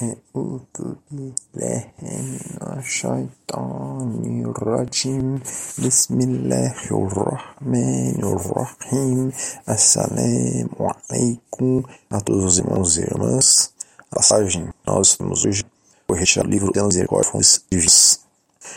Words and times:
أعوذ 0.00 0.96
بالله 1.10 1.84
من 2.02 2.38
الشيطان 2.78 4.44
الرجيم 4.48 5.40
بسم 5.84 6.16
الله 6.20 6.74
الرحمن 6.90 8.20
الرحيم 8.24 9.32
Assalamu 9.66 10.88
alaikum 10.88 11.84
a 12.08 12.20
todos 12.20 12.44
os 12.44 12.58
irmãos 12.58 12.96
e 12.96 13.00
irmãs. 13.02 13.74
A 14.10 14.16
passagem 14.16 14.68
nós 14.86 15.08
estamos 15.08 15.44
hoje 15.44 15.64
foi 16.08 16.18
retirado 16.18 16.48
do 16.48 16.52
livro 16.52 16.72
de 16.72 16.82
Misericórdia 16.82 17.30
Fontes 17.30 17.62
Divinas. 17.70 18.20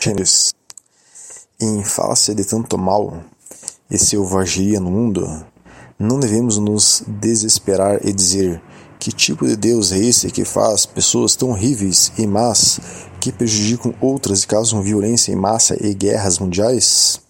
Gênesis. 0.00 0.54
Em 1.58 1.82
face 1.82 2.34
de 2.34 2.44
tanto 2.44 2.76
mal 2.76 3.24
e 3.90 3.96
selvageria 3.96 4.78
no 4.78 4.90
mundo, 4.90 5.24
não 5.98 6.20
devemos 6.20 6.58
nos 6.58 7.02
desesperar 7.06 8.00
e 8.04 8.12
dizer 8.12 8.60
que 8.99 9.13
tipo 9.13 9.47
de 9.47 9.55
Deus 9.55 9.93
é 9.93 9.97
esse 9.97 10.29
que 10.29 10.43
faz 10.43 10.85
pessoas 10.85 11.33
tão 11.33 11.51
horríveis 11.51 12.11
e 12.17 12.27
más 12.27 12.81
que 13.21 13.31
prejudicam 13.31 13.95
outras 14.01 14.43
e 14.43 14.47
causam 14.47 14.81
violência 14.81 15.31
em 15.31 15.37
massa 15.37 15.77
e 15.79 15.93
guerras 15.93 16.37
mundiais? 16.37 17.21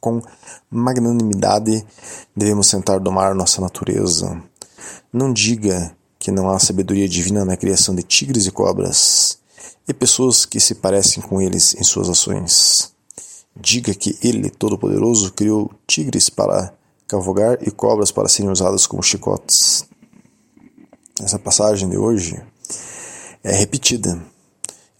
Com 0.00 0.22
magnanimidade 0.70 1.84
devemos 2.36 2.70
tentar 2.70 2.98
domar 2.98 3.34
nossa 3.34 3.60
natureza. 3.60 4.40
Não 5.12 5.32
diga 5.32 5.92
que 6.20 6.30
não 6.30 6.48
há 6.48 6.58
sabedoria 6.60 7.08
divina 7.08 7.44
na 7.44 7.56
criação 7.56 7.92
de 7.92 8.04
tigres 8.04 8.46
e 8.46 8.52
cobras 8.52 9.38
e 9.88 9.92
pessoas 9.92 10.46
que 10.46 10.60
se 10.60 10.76
parecem 10.76 11.20
com 11.20 11.42
eles 11.42 11.74
em 11.74 11.82
suas 11.82 12.08
ações. 12.08 12.92
Diga 13.56 13.92
que 13.92 14.16
Ele, 14.22 14.50
Todo-Poderoso, 14.50 15.32
criou 15.32 15.68
tigres 15.84 16.30
para 16.30 16.72
cavalgar 17.08 17.58
e 17.66 17.72
cobras 17.72 18.12
para 18.12 18.28
serem 18.28 18.52
usadas 18.52 18.86
como 18.86 19.02
chicotes 19.02 19.87
essa 21.22 21.38
passagem 21.38 21.88
de 21.88 21.96
hoje 21.96 22.40
é 23.42 23.52
repetida. 23.52 24.20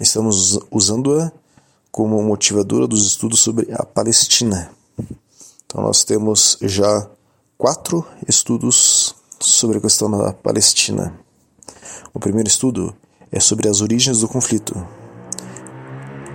Estamos 0.01 0.59
usando-a 0.71 1.31
como 1.91 2.23
motivadora 2.23 2.87
dos 2.87 3.07
estudos 3.07 3.41
sobre 3.41 3.73
a 3.73 3.85
Palestina. 3.85 4.71
Então, 5.65 5.83
nós 5.83 6.03
temos 6.05 6.59
já 6.63 7.09
quatro 7.57 8.07
estudos 8.27 9.15
sobre 9.39 9.79
a 9.79 9.81
questão 9.81 10.11
da 10.11 10.33
Palestina. 10.33 11.19
O 12.13 12.19
primeiro 12.19 12.49
estudo 12.49 12.95
é 13.31 13.39
sobre 13.39 13.69
as 13.69 13.81
origens 13.81 14.21
do 14.21 14.29
conflito. 14.29 14.75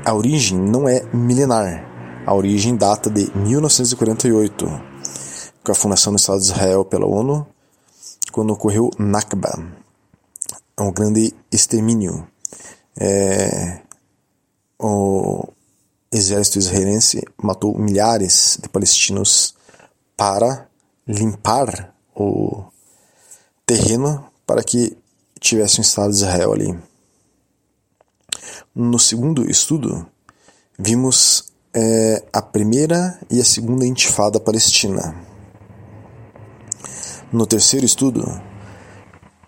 A 0.05 0.13
origem 0.13 0.57
não 0.57 0.87
é 0.87 1.03
milenar. 1.13 1.89
A 2.25 2.33
origem 2.33 2.75
data 2.75 3.09
de 3.09 3.29
1948, 3.35 4.65
com 5.61 5.71
a 5.71 5.75
fundação 5.75 6.13
do 6.13 6.19
Estado 6.19 6.39
de 6.39 6.45
Israel 6.45 6.85
pela 6.85 7.05
ONU 7.05 7.45
quando 8.33 8.51
ocorreu 8.51 8.89
Nakba, 8.97 9.63
um 10.79 10.91
grande 10.91 11.35
extermínio. 11.51 12.27
É, 12.99 13.81
o 14.79 15.47
exército 16.11 16.57
israelense 16.57 17.23
matou 17.41 17.77
milhares 17.77 18.57
de 18.59 18.67
palestinos 18.67 19.53
para 20.17 20.67
limpar 21.07 21.93
o 22.15 22.65
terreno 23.67 24.25
para 24.47 24.63
que 24.63 24.97
tivesse 25.39 25.79
um 25.79 25.83
Estado 25.83 26.09
de 26.09 26.17
Israel 26.17 26.53
ali. 26.53 26.79
No 28.73 28.97
segundo 28.97 29.49
estudo, 29.49 30.07
vimos 30.77 31.53
é, 31.71 32.23
a 32.33 32.41
primeira 32.41 33.19
e 33.29 33.39
a 33.39 33.45
segunda 33.45 33.85
intifada 33.85 34.39
palestina. 34.39 35.32
No 37.33 37.47
terceiro 37.47 37.83
estudo, 37.83 38.23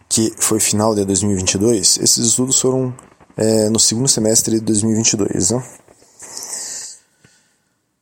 que 0.09 0.33
foi 0.39 0.59
final 0.59 0.95
de 0.95 1.05
2022, 1.05 2.00
esses 2.00 2.17
estudos 2.17 2.59
foram 2.59 2.92
é, 3.38 3.69
no 3.69 3.80
segundo 3.80 4.08
semestre 4.08 4.55
de 4.55 4.66
2022. 4.66 5.52
Né? 5.52 5.64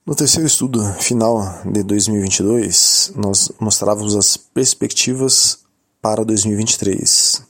No 0.06 0.16
terceiro 0.16 0.48
estudo 0.48 0.82
final 1.02 1.62
de 1.66 1.84
2022, 1.84 3.12
nós 3.18 3.52
mostrávamos 3.60 4.16
as 4.16 4.38
perspectivas 4.38 5.60
para 6.02 6.24
2023, 6.24 7.42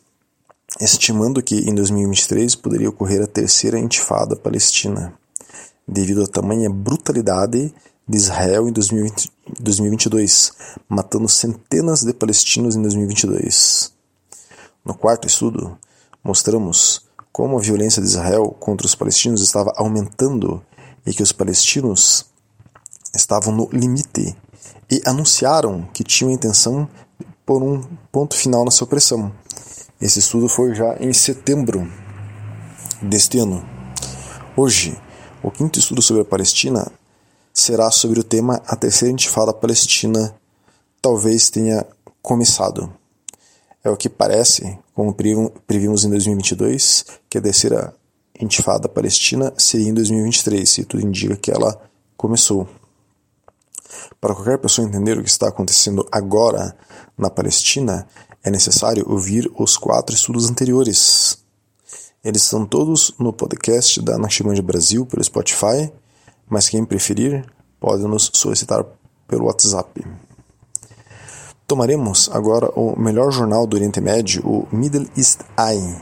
estimando 0.82 1.44
que 1.44 1.70
em 1.70 1.76
2023 1.76 2.56
poderia 2.56 2.90
ocorrer 2.90 3.22
a 3.22 3.28
terceira 3.28 3.78
intifada 3.78 4.36
palestina, 4.36 5.14
devido 5.88 6.24
à 6.24 6.28
tamanha 6.28 6.68
brutalidade 6.68 7.72
de 8.08 8.18
Israel 8.18 8.68
em 8.68 8.72
2020, 8.72 9.32
2022, 9.60 10.54
matando 10.88 11.28
centenas 11.28 12.04
de 12.04 12.14
palestinos 12.14 12.76
em 12.76 12.82
2022. 12.82 13.92
No 14.86 14.94
quarto 14.94 15.28
estudo, 15.28 15.78
mostramos 16.24 17.06
como 17.32 17.58
a 17.58 17.62
violência 17.62 18.02
de 18.02 18.08
Israel 18.08 18.56
contra 18.60 18.86
os 18.86 18.96
palestinos 18.96 19.42
estava 19.42 19.74
aumentando 19.76 20.64
e 21.06 21.14
que 21.14 21.24
os 21.24 21.32
palestinos 21.32 22.26
estavam 23.14 23.54
no 23.54 23.70
limite 23.72 24.36
e 24.90 25.02
anunciaram 25.06 25.88
que 25.94 26.04
tinham 26.04 26.32
a 26.32 26.34
intenção 26.34 26.88
de 27.20 27.26
pôr 27.46 27.62
um 27.62 27.82
ponto 28.12 28.36
final 28.36 28.64
nessa 28.64 28.84
opressão. 28.84 29.32
Esse 30.00 30.20
estudo 30.20 30.48
foi 30.48 30.74
já 30.76 30.96
em 31.00 31.12
setembro 31.14 31.90
deste 33.02 33.40
ano. 33.40 33.66
Hoje, 34.56 34.98
o 35.42 35.50
quinto 35.50 35.80
estudo 35.80 36.02
sobre 36.02 36.22
a 36.22 36.26
Palestina 36.26 36.92
será 37.54 37.92
sobre 37.92 38.20
o 38.20 38.24
tema 38.24 38.62
A 38.66 38.76
Terceira 38.76 39.14
Intifada 39.14 39.54
Palestina 39.54 40.36
talvez 41.04 41.50
tenha 41.50 41.86
começado. 42.22 42.92
É 43.84 43.90
o 43.90 43.98
que 43.98 44.08
parece, 44.08 44.80
como 44.96 45.14
previmos 45.68 46.06
em 46.06 46.10
2022, 46.10 47.06
que 47.30 47.38
a 47.38 47.42
terceira 47.42 47.94
intifada 48.40 48.88
palestina 48.88 49.54
seria 49.58 49.90
em 49.90 49.94
2023, 49.94 50.78
e 50.78 50.86
tudo 50.86 51.06
indica 51.06 51.36
que 51.36 51.52
ela 51.52 51.78
começou. 52.16 52.66
Para 54.22 54.34
qualquer 54.34 54.58
pessoa 54.58 54.88
entender 54.88 55.18
o 55.18 55.24
que 55.24 55.30
está 55.30 55.50
acontecendo 55.50 56.08
agora 56.10 56.76
na 57.18 57.30
Palestina, 57.30 58.08
é 58.42 58.50
necessário 58.50 59.06
ouvir 59.10 59.52
os 59.60 59.76
quatro 59.76 60.16
estudos 60.16 60.50
anteriores. 60.50 61.38
Eles 62.24 62.44
estão 62.44 62.66
todos 62.66 63.14
no 63.20 63.34
podcast 63.34 64.02
da 64.02 64.18
Naqshband 64.18 64.62
Brasil 64.62 65.06
pelo 65.06 65.22
Spotify 65.22 65.92
mas 66.54 66.70
quem 66.70 66.86
preferir 66.86 67.44
pode 67.80 68.04
nos 68.04 68.30
solicitar 68.32 68.86
pelo 69.28 69.46
WhatsApp. 69.46 70.06
Tomaremos 71.66 72.30
agora 72.32 72.70
o 72.76 72.96
melhor 72.96 73.32
jornal 73.32 73.66
do 73.66 73.76
Oriente 73.76 74.00
Médio, 74.00 74.46
o 74.46 74.68
Middle 74.72 75.08
East 75.18 75.40
Eye. 75.58 76.00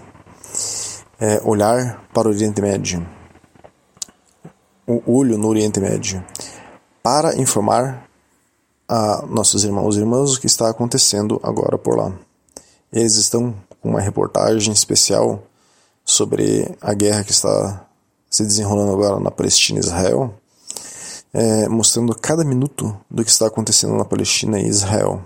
É, 1.22 1.42
olhar 1.46 2.06
para 2.14 2.28
o 2.28 2.32
Oriente 2.32 2.62
Médio. 2.62 3.08
O 4.86 5.02
olho 5.20 5.38
no 5.38 5.48
Oriente 5.48 5.80
Médio. 5.80 6.22
Para 7.02 7.40
informar 7.40 8.10
a 8.90 9.26
nossos 9.26 9.64
irmãos 9.64 9.96
e 9.96 10.00
irmãs 10.02 10.34
o 10.34 10.42
que 10.42 10.48
está 10.48 10.70
acontecendo 10.70 11.40
agora 11.42 11.78
por 11.78 11.98
lá. 11.98 12.12
Eles 12.92 13.16
estão 13.16 13.56
com 13.80 13.92
uma 13.92 14.02
reportagem 14.02 14.74
especial 14.74 15.44
sobre 16.04 16.76
a 16.82 16.94
guerra 16.94 17.24
que 17.24 17.32
está 17.32 17.88
se 18.30 18.44
desenrolando 18.44 18.92
agora 18.92 19.18
na 19.18 19.32
Palestina 19.32 19.80
e 19.80 19.84
Israel, 19.84 20.41
é, 21.34 21.68
mostrando 21.68 22.16
cada 22.16 22.44
minuto 22.44 22.96
do 23.10 23.24
que 23.24 23.32
está 23.32 23.48
acontecendo 23.48 23.96
na 23.96 24.06
Palestina 24.06 24.60
e 24.60 24.68
Israel. 24.68 25.24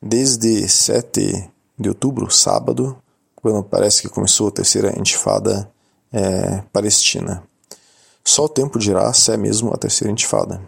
Desde 0.00 0.68
7 0.68 1.50
de 1.78 1.88
outubro, 1.88 2.30
sábado, 2.30 2.96
quando 3.36 3.62
parece 3.64 4.02
que 4.02 4.08
começou 4.08 4.48
a 4.48 4.52
terceira 4.52 4.96
intifada 4.98 5.70
é, 6.12 6.62
palestina. 6.72 7.42
Só 8.24 8.44
o 8.44 8.48
tempo 8.48 8.78
dirá 8.78 9.12
se 9.12 9.32
é 9.32 9.36
mesmo 9.36 9.72
a 9.72 9.76
terceira 9.76 10.12
intifada. 10.12 10.60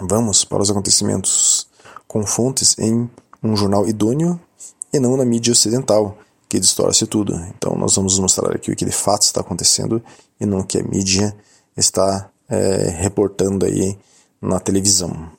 Vamos 0.00 0.44
para 0.44 0.62
os 0.62 0.70
acontecimentos 0.70 1.68
com 2.08 2.26
fontes 2.26 2.76
em 2.78 3.08
um 3.42 3.56
jornal 3.56 3.86
idôneo 3.86 4.40
e 4.92 4.98
não 4.98 5.16
na 5.16 5.24
mídia 5.24 5.52
ocidental, 5.52 6.18
que 6.48 6.58
distorce 6.58 7.06
tudo. 7.06 7.34
Então 7.56 7.76
nós 7.76 7.94
vamos 7.94 8.18
mostrar 8.18 8.52
aqui 8.52 8.72
o 8.72 8.76
que 8.76 8.84
de 8.84 8.92
fato 8.92 9.22
está 9.22 9.40
acontecendo 9.40 10.02
e 10.40 10.46
não 10.46 10.60
o 10.60 10.64
que 10.64 10.78
a 10.78 10.82
mídia 10.82 11.36
está 11.76 12.28
é, 12.50 12.90
reportando 12.90 13.64
aí 13.64 13.96
na 14.42 14.58
televisão 14.58 15.30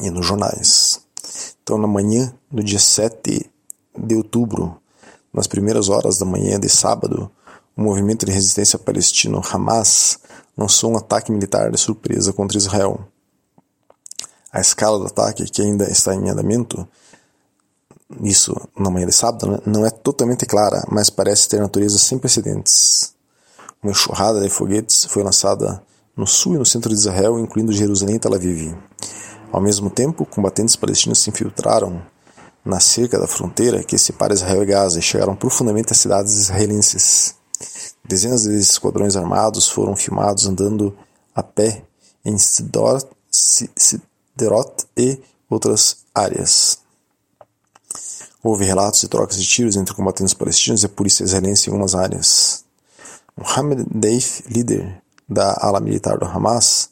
e 0.00 0.08
nos 0.08 0.24
jornais. 0.24 1.00
Então 1.62 1.76
na 1.76 1.88
manhã 1.88 2.32
do 2.50 2.62
dia 2.62 2.78
7 2.78 3.50
de 3.98 4.14
outubro, 4.14 4.80
nas 5.32 5.46
primeiras 5.46 5.88
horas 5.88 6.18
da 6.18 6.24
manhã 6.24 6.58
de 6.58 6.68
sábado, 6.68 7.30
o 7.76 7.82
movimento 7.82 8.24
de 8.24 8.32
resistência 8.32 8.78
palestino 8.78 9.42
Hamas 9.52 10.20
lançou 10.56 10.92
um 10.92 10.96
ataque 10.96 11.30
militar 11.30 11.70
de 11.70 11.78
surpresa 11.78 12.32
contra 12.32 12.56
Israel. 12.56 13.00
A 14.52 14.60
escala 14.60 14.98
do 14.98 15.06
ataque, 15.06 15.44
que 15.44 15.62
ainda 15.62 15.90
está 15.90 16.14
em 16.14 16.28
andamento, 16.30 16.88
isso 18.22 18.56
na 18.76 18.90
manhã 18.90 19.06
de 19.06 19.12
sábado, 19.12 19.46
né, 19.46 19.58
não 19.66 19.84
é 19.84 19.90
totalmente 19.90 20.46
clara, 20.46 20.82
mas 20.90 21.10
parece 21.10 21.48
ter 21.48 21.60
natureza 21.60 21.98
sem 21.98 22.18
precedentes. 22.18 23.14
Uma 23.82 23.92
enxurrada 23.92 24.40
de 24.40 24.48
foguetes 24.48 25.04
foi 25.04 25.22
lançada 25.22 25.82
no 26.16 26.26
sul 26.26 26.54
e 26.56 26.58
no 26.58 26.66
centro 26.66 26.90
de 26.90 26.98
Israel, 26.98 27.38
incluindo 27.38 27.72
Jerusalém 27.72 28.16
e 28.16 28.18
Tel 28.18 28.34
Aviv. 28.34 28.76
Ao 29.52 29.60
mesmo 29.60 29.88
tempo, 29.88 30.26
combatentes 30.26 30.74
palestinos 30.74 31.20
se 31.20 31.30
infiltraram 31.30 32.02
na 32.64 32.80
cerca 32.80 33.18
da 33.18 33.26
fronteira 33.26 33.84
que 33.84 33.96
separa 33.96 34.34
Israel 34.34 34.62
e 34.62 34.66
Gaza 34.66 34.98
e 34.98 35.02
chegaram 35.02 35.36
profundamente 35.36 35.92
às 35.92 35.98
cidades 35.98 36.34
israelenses. 36.34 37.36
Dezenas 38.04 38.42
de 38.42 38.58
esquadrões 38.58 39.16
armados 39.16 39.68
foram 39.68 39.94
filmados 39.94 40.46
andando 40.46 40.96
a 41.34 41.42
pé 41.42 41.84
em 42.24 42.36
Sderot 42.36 43.06
e 44.96 45.20
outras 45.48 45.98
áreas. 46.14 46.78
Houve 48.42 48.64
relatos 48.64 49.00
de 49.00 49.08
trocas 49.08 49.36
de 49.36 49.46
tiros 49.46 49.76
entre 49.76 49.94
combatentes 49.94 50.34
palestinos 50.34 50.82
e 50.82 50.86
a 50.86 50.88
polícia 50.88 51.24
israelense 51.24 51.68
em 51.68 51.72
algumas 51.72 51.94
áreas. 51.94 52.67
Mohammed 53.38 53.86
Deif, 53.94 54.42
líder 54.50 55.00
da 55.28 55.56
ala 55.60 55.78
militar 55.78 56.18
do 56.18 56.24
Hamas, 56.24 56.90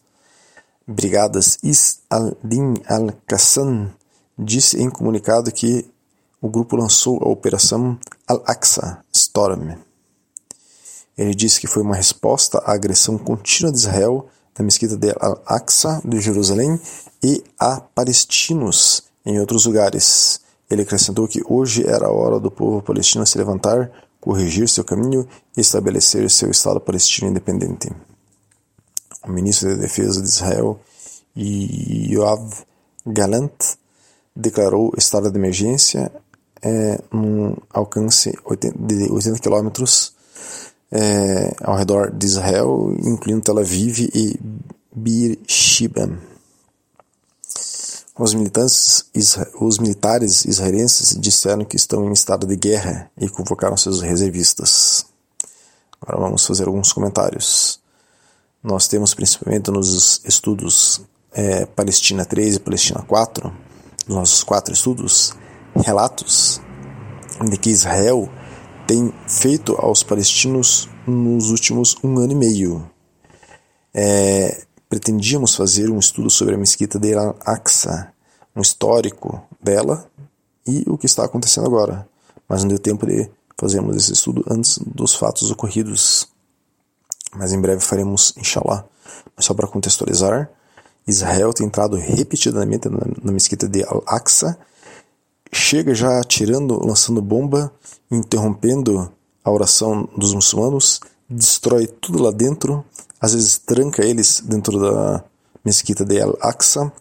brigadas 0.87 1.58
Is 1.60 2.02
al-Din 2.08 2.75
al-Qassam, 2.87 3.90
disse 4.38 4.81
em 4.81 4.88
comunicado 4.88 5.50
que 5.50 5.84
o 6.40 6.48
grupo 6.48 6.76
lançou 6.76 7.19
a 7.20 7.28
Operação 7.28 7.98
Al-Aqsa 8.28 9.04
Storm. 9.12 9.76
Ele 11.19 11.34
disse 11.34 11.60
que 11.60 11.66
foi 11.66 11.82
uma 11.82 11.96
resposta 11.96 12.58
à 12.58 12.75
agressão 12.75 13.19
contínua 13.19 13.72
de 13.72 13.78
Israel 13.78 14.28
na 14.56 14.64
mesquita 14.64 14.96
de 14.96 15.12
Al-Aqsa 15.19 16.00
de 16.04 16.20
Jerusalém 16.20 16.81
e 17.25 17.42
a 17.58 17.81
palestinos 17.81 19.02
em 19.25 19.40
outros 19.40 19.66
lugares. 19.66 20.40
Ele 20.70 20.82
acrescentou 20.82 21.26
que 21.26 21.42
hoje 21.44 21.84
era 21.84 22.06
a 22.06 22.12
hora 22.12 22.38
do 22.38 22.52
povo 22.52 22.81
palestino 22.82 23.26
se 23.26 23.37
levantar, 23.37 23.90
corrigir 24.26 24.69
seu 24.69 24.82
caminho 24.82 25.25
e 25.56 25.61
estabelecer 25.61 26.28
seu 26.28 26.50
Estado 26.50 26.81
palestino 26.81 27.31
independente. 27.31 27.88
O 29.25 29.31
ministro 29.31 29.69
da 29.69 29.82
Defesa 29.82 30.20
de 30.20 30.26
Israel, 30.26 30.81
Yoav 31.37 32.64
Galant, 33.06 33.76
declarou 34.34 34.93
estado 34.99 35.31
de 35.31 35.38
emergência 35.38 36.11
é, 36.61 37.00
num 37.12 37.56
alcance 37.70 38.32
de 38.32 39.12
80 39.12 39.38
quilômetros 39.38 40.12
é, 40.90 41.55
ao 41.62 41.76
redor 41.76 42.11
de 42.11 42.26
Israel, 42.26 42.96
incluindo 42.99 43.43
Tel 43.43 43.58
Aviv 43.61 44.11
e 44.12 44.40
Beersheba. 44.93 46.11
Os, 48.18 48.34
os 49.60 49.78
militares 49.78 50.46
israelenses 50.46 51.14
disseram 51.20 51.66
que 51.66 51.76
estão 51.76 52.08
em 52.08 52.12
estado 52.12 52.46
de 52.46 52.56
guerra 52.56 53.10
e 53.20 53.28
convocaram 53.28 53.76
seus 53.76 54.00
reservistas. 54.00 55.04
Agora 56.00 56.22
vamos 56.22 56.46
fazer 56.46 56.66
alguns 56.66 56.92
comentários. 56.92 57.78
Nós 58.62 58.88
temos 58.88 59.12
principalmente 59.12 59.70
nos 59.70 60.22
estudos 60.24 61.02
é, 61.32 61.66
Palestina 61.66 62.24
3 62.24 62.56
e 62.56 62.60
Palestina 62.60 63.02
4, 63.02 63.52
nos 64.08 64.16
nossos 64.16 64.42
quatro 64.42 64.72
estudos, 64.72 65.34
relatos 65.84 66.60
de 67.50 67.58
que 67.58 67.68
Israel 67.68 68.30
tem 68.86 69.12
feito 69.28 69.74
aos 69.74 70.02
palestinos 70.02 70.88
nos 71.06 71.50
últimos 71.50 71.96
um 72.02 72.18
ano 72.18 72.32
e 72.32 72.36
meio. 72.36 72.90
É, 73.92 74.64
pretendíamos 74.88 75.54
fazer 75.54 75.90
um 75.90 75.98
estudo 75.98 76.30
sobre 76.30 76.54
a 76.54 76.58
mesquita 76.58 76.98
de 76.98 77.14
Al-Aqsa, 77.14 78.12
um 78.54 78.60
histórico 78.60 79.42
dela 79.62 80.08
e 80.66 80.84
o 80.86 80.96
que 80.96 81.06
está 81.06 81.24
acontecendo 81.24 81.66
agora, 81.66 82.08
mas 82.48 82.62
não 82.62 82.68
deu 82.68 82.78
tempo 82.78 83.06
de 83.06 83.28
fazermos 83.58 83.96
esse 83.96 84.12
estudo 84.12 84.44
antes 84.48 84.78
dos 84.78 85.14
fatos 85.14 85.50
ocorridos. 85.50 86.28
Mas 87.34 87.52
em 87.52 87.60
breve 87.60 87.80
faremos, 87.80 88.34
inshallah. 88.36 88.84
Mas 89.36 89.44
só 89.44 89.54
para 89.54 89.66
contextualizar, 89.66 90.50
Israel 91.06 91.52
tem 91.52 91.66
entrado 91.66 91.96
repetidamente 91.96 92.88
na, 92.88 92.98
na 93.22 93.32
mesquita 93.32 93.68
de 93.68 93.84
Al-Aqsa, 93.84 94.58
chega 95.52 95.94
já 95.94 96.18
atirando, 96.20 96.84
lançando 96.84 97.22
bomba, 97.22 97.72
interrompendo 98.10 99.12
a 99.44 99.50
oração 99.50 100.08
dos 100.16 100.34
muçulmanos, 100.34 101.00
destrói 101.28 101.87
tudo 101.87 102.23
lá 102.23 102.31
dentro, 102.31 102.84
às 103.20 103.32
vezes 103.34 103.58
tranca 103.58 104.05
eles 104.05 104.40
dentro 104.40 104.81
da 104.81 105.25
mesquita 105.64 106.05
de 106.05 106.20
Al-Aqsa, 106.20 106.93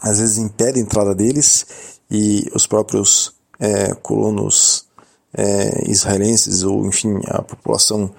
às 0.00 0.18
vezes 0.18 0.38
impede 0.38 0.78
a 0.78 0.82
entrada 0.82 1.14
deles 1.14 1.66
e 2.10 2.50
os 2.54 2.66
próprios 2.66 3.34
é, 3.58 3.94
colonos 3.94 4.86
é, 5.32 5.90
israelenses 5.90 6.62
ou 6.62 6.86
enfim 6.86 7.20
a 7.26 7.42
população 7.42 8.10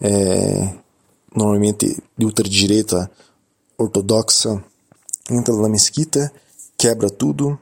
é, 0.00 0.74
normalmente 1.34 2.02
de 2.16 2.24
ultradireita 2.24 3.10
ortodoxa 3.78 4.62
entra 5.30 5.54
na 5.56 5.68
mesquita, 5.68 6.32
quebra 6.76 7.08
tudo. 7.08 7.58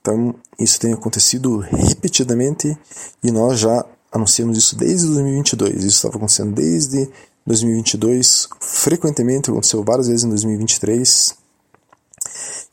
Então 0.00 0.34
isso 0.58 0.80
tem 0.80 0.92
acontecido 0.92 1.58
repetidamente 1.58 2.76
e 3.22 3.30
nós 3.30 3.60
já 3.60 3.84
anunciamos 4.12 4.58
isso 4.58 4.76
desde 4.76 5.06
2022. 5.06 5.76
Isso 5.76 5.96
estava 5.96 6.16
acontecendo 6.16 6.52
desde 6.52 7.10
2022, 7.46 8.48
frequentemente, 8.60 9.50
aconteceu 9.50 9.82
várias 9.82 10.06
vezes 10.06 10.24
em 10.24 10.28
2023. 10.28 11.34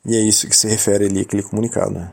E 0.06 0.16
é 0.16 0.20
isso 0.20 0.48
que 0.48 0.56
se 0.56 0.68
refere 0.68 1.06
ali 1.06 1.22
aquele 1.22 1.42
comunicado. 1.42 2.10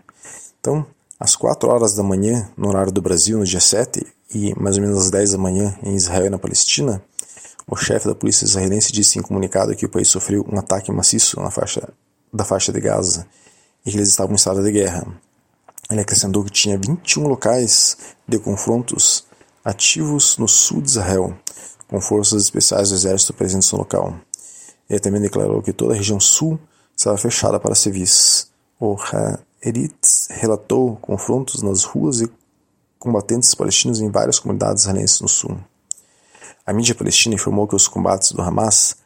Então, 0.60 0.86
às 1.18 1.36
4 1.36 1.68
horas 1.68 1.94
da 1.94 2.02
manhã, 2.02 2.48
no 2.56 2.68
horário 2.68 2.92
do 2.92 3.02
Brasil, 3.02 3.38
no 3.38 3.44
dia 3.44 3.60
7, 3.60 4.06
e 4.34 4.54
mais 4.60 4.76
ou 4.76 4.82
menos 4.82 4.98
às 4.98 5.10
10 5.10 5.32
da 5.32 5.38
manhã 5.38 5.76
em 5.82 5.94
Israel 5.94 6.26
e 6.26 6.30
na 6.30 6.38
Palestina, 6.38 7.02
o 7.68 7.76
chefe 7.76 8.06
da 8.06 8.14
polícia 8.14 8.44
israelense 8.44 8.92
disse 8.92 9.18
em 9.18 9.22
comunicado 9.22 9.74
que 9.74 9.86
o 9.86 9.88
país 9.88 10.08
sofreu 10.08 10.46
um 10.50 10.58
ataque 10.58 10.92
maciço 10.92 11.40
na 11.40 11.50
faixa 11.50 11.88
da 12.32 12.44
faixa 12.44 12.72
de 12.72 12.80
Gaza 12.80 13.26
e 13.84 13.90
que 13.90 13.96
eles 13.96 14.08
estavam 14.08 14.32
em 14.32 14.36
estado 14.36 14.62
de 14.62 14.70
guerra. 14.70 15.06
Ele 15.90 16.00
acrescentou 16.00 16.42
que 16.44 16.50
tinha 16.50 16.76
21 16.76 17.28
locais 17.28 17.96
de 18.26 18.38
confrontos 18.38 19.24
ativos 19.64 20.36
no 20.38 20.48
sul 20.48 20.82
de 20.82 20.90
Israel, 20.90 21.36
com 21.88 22.00
forças 22.00 22.42
especiais 22.42 22.88
do 22.90 22.96
exército 22.96 23.32
presentes 23.34 23.70
no 23.72 23.78
local. 23.78 24.14
Ele 24.88 25.00
também 25.00 25.20
declarou 25.20 25.62
que 25.62 25.72
toda 25.72 25.94
a 25.94 25.96
região 25.96 26.18
sul 26.18 26.58
estava 26.96 27.16
fechada 27.16 27.60
para 27.60 27.74
civis. 27.74 28.50
O 28.80 28.96
Haaretz 28.96 30.28
relatou 30.30 30.96
confrontos 30.96 31.62
nas 31.62 31.84
ruas 31.84 32.20
e 32.20 32.30
combatentes 32.98 33.54
palestinos 33.54 34.00
em 34.00 34.10
várias 34.10 34.38
comunidades 34.38 34.82
israelenses 34.82 35.20
no 35.20 35.28
sul. 35.28 35.56
A 36.64 36.72
mídia 36.72 36.94
palestina 36.94 37.36
informou 37.36 37.68
que 37.68 37.76
os 37.76 37.86
combates 37.86 38.32
do 38.32 38.42
Hamas 38.42 38.96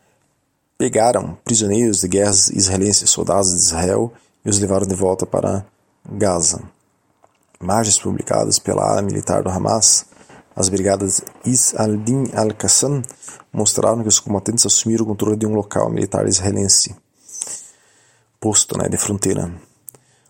pegaram 0.79 1.37
prisioneiros 1.44 2.00
de 2.00 2.09
guerras 2.09 2.49
israelenses, 2.49 3.11
soldados 3.11 3.50
de 3.50 3.59
Israel, 3.59 4.11
e 4.43 4.49
os 4.49 4.59
levaram 4.59 4.87
de 4.87 4.94
volta 4.94 5.27
para 5.27 5.67
Gaza. 6.10 6.60
Imagens 7.60 7.98
publicadas 7.98 8.58
pela 8.58 8.82
ala 8.82 9.02
militar 9.02 9.42
do 9.42 9.48
Hamas, 9.48 10.06
as 10.56 10.68
brigadas 10.68 11.20
Is 11.44 11.74
al-Din 11.76 12.24
al-Qassam, 12.34 13.02
mostraram 13.52 14.02
que 14.02 14.08
os 14.08 14.19
combatentes 14.19 14.67
assumiram 14.67 15.05
o 15.05 15.08
controle 15.08 15.36
de 15.36 15.46
um 15.46 15.55
local 15.55 15.88
militar 15.88 16.26
israelense, 16.26 16.96
posto 18.40 18.76
né, 18.76 18.88
de 18.88 18.96
fronteira. 18.96 19.52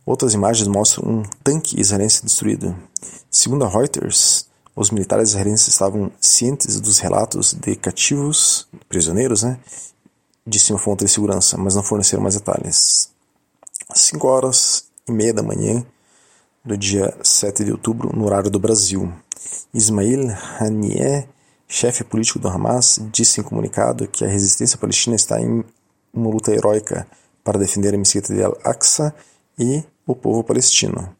Outras 0.04 0.34
imagens 0.34 0.68
mostram 0.68 1.08
um 1.08 1.22
tanque 1.42 1.80
israelense 1.80 2.24
destruído. 2.24 2.76
Segundo 3.30 3.64
a 3.64 3.68
Reuters, 3.68 4.46
os 4.76 4.90
militares 4.90 5.30
israelenses 5.30 5.68
estavam 5.68 6.12
cientes 6.20 6.78
dos 6.80 6.98
relatos 6.98 7.54
de 7.54 7.74
cativos, 7.76 8.68
prisioneiros, 8.88 9.44
né, 9.44 9.58
disse 10.46 10.72
uma 10.72 10.78
fonte 10.78 11.04
de 11.04 11.10
segurança, 11.10 11.56
mas 11.56 11.74
não 11.74 11.82
forneceram 11.82 12.22
mais 12.22 12.34
detalhes. 12.34 13.10
Às 13.88 14.00
5 14.00 14.26
horas 14.26 14.89
e 15.10 15.14
meia 15.14 15.34
da 15.34 15.42
manhã 15.42 15.84
do 16.64 16.76
dia 16.76 17.16
7 17.22 17.64
de 17.64 17.72
outubro, 17.72 18.14
no 18.16 18.24
horário 18.24 18.50
do 18.50 18.58
Brasil, 18.58 19.12
Ismail 19.72 20.30
Haniyeh, 20.58 21.26
chefe 21.66 22.04
político 22.04 22.38
do 22.38 22.48
Hamas, 22.48 23.00
disse 23.12 23.40
em 23.40 23.44
comunicado 23.44 24.06
que 24.06 24.24
a 24.24 24.28
resistência 24.28 24.78
palestina 24.78 25.16
está 25.16 25.40
em 25.40 25.64
uma 26.12 26.30
luta 26.30 26.52
heróica 26.52 27.06
para 27.42 27.58
defender 27.58 27.94
a 27.94 27.98
mesquita 27.98 28.34
de 28.34 28.42
Al-Aqsa 28.42 29.14
e 29.58 29.82
o 30.06 30.14
povo 30.14 30.44
palestino. 30.44 31.14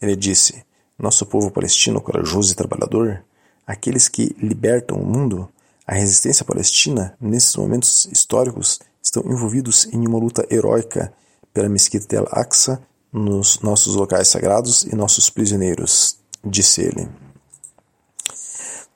Ele 0.00 0.16
disse: 0.16 0.64
Nosso 0.98 1.24
povo 1.26 1.50
palestino, 1.50 2.00
corajoso 2.00 2.52
e 2.52 2.56
trabalhador, 2.56 3.24
aqueles 3.66 4.08
que 4.08 4.36
libertam 4.38 4.98
o 4.98 5.06
mundo, 5.06 5.48
a 5.86 5.94
resistência 5.94 6.44
palestina, 6.44 7.16
nesses 7.20 7.56
momentos 7.56 8.06
históricos, 8.12 8.80
estão 9.02 9.22
envolvidos 9.26 9.86
em 9.92 10.06
uma 10.06 10.18
luta 10.18 10.46
heróica 10.50 11.12
pela 11.52 11.68
Mesquita 11.68 12.06
de 12.06 12.16
Al-Aqsa, 12.16 12.82
nos 13.12 13.60
nossos 13.60 13.94
locais 13.94 14.28
sagrados 14.28 14.84
e 14.84 14.94
nossos 14.94 15.28
prisioneiros, 15.28 16.16
disse 16.44 16.80
ele. 16.80 17.08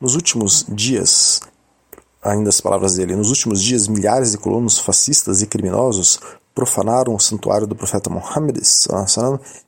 Nos 0.01 0.15
últimos 0.15 0.65
dias, 0.69 1.41
ainda 2.23 2.49
as 2.49 2.61
palavras 2.61 2.97
dele, 2.97 3.15
nos 3.15 3.29
últimos 3.29 3.63
dias, 3.63 3.89
milhares 3.89 4.33
de 4.33 4.39
colonos 4.39 4.79
fascistas 4.79 5.43
e 5.43 5.47
criminosos 5.47 6.19
profanaram 6.55 7.15
o 7.15 7.21
santuário 7.21 7.67
do 7.67 7.77
profeta 7.77 8.09
Muhammad 8.09 8.57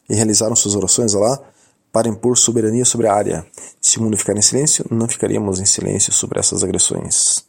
e 0.09 0.14
realizaram 0.14 0.57
suas 0.57 0.75
orações 0.75 1.12
lá 1.12 1.38
para 1.93 2.09
impor 2.09 2.37
soberania 2.37 2.85
sobre 2.85 3.07
a 3.07 3.14
área. 3.14 3.47
Se 3.81 3.99
o 3.99 4.02
mundo 4.02 4.17
ficar 4.17 4.37
em 4.37 4.43
silêncio, 4.43 4.85
não 4.90 5.09
ficaríamos 5.09 5.61
em 5.61 5.67
silêncio 5.67 6.12
sobre 6.12 6.38
essas 6.38 6.62
agressões. 6.62 7.45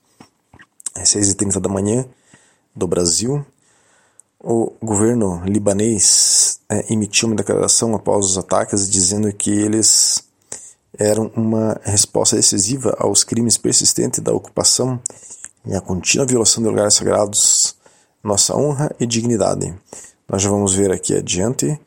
Às 0.95 1.09
6h30 1.09 1.59
da 1.59 1.69
manhã 1.69 2.05
do 2.75 2.87
Brasil, 2.87 3.45
o 4.39 4.71
governo 4.81 5.43
libanês 5.45 6.61
é, 6.69 6.93
emitiu 6.93 7.27
uma 7.27 7.35
declaração 7.35 7.93
após 7.93 8.25
os 8.25 8.37
ataques 8.37 8.89
dizendo 8.89 9.31
que 9.33 9.51
eles 9.51 10.23
eram 10.97 11.29
uma 11.35 11.79
resposta 11.83 12.35
decisiva 12.35 12.95
aos 12.97 13.23
crimes 13.23 13.57
persistentes 13.57 14.21
da 14.21 14.33
ocupação 14.33 14.99
e 15.65 15.75
à 15.75 15.81
contínua 15.81 16.25
violação 16.25 16.63
de 16.63 16.69
lugares 16.69 16.93
sagrados, 16.93 17.75
nossa 18.23 18.55
honra 18.55 18.95
e 18.99 19.05
dignidade. 19.05 19.73
Nós 20.27 20.41
já 20.41 20.49
vamos 20.49 20.73
ver 20.73 20.91
aqui 20.91 21.15
adiante, 21.15 21.79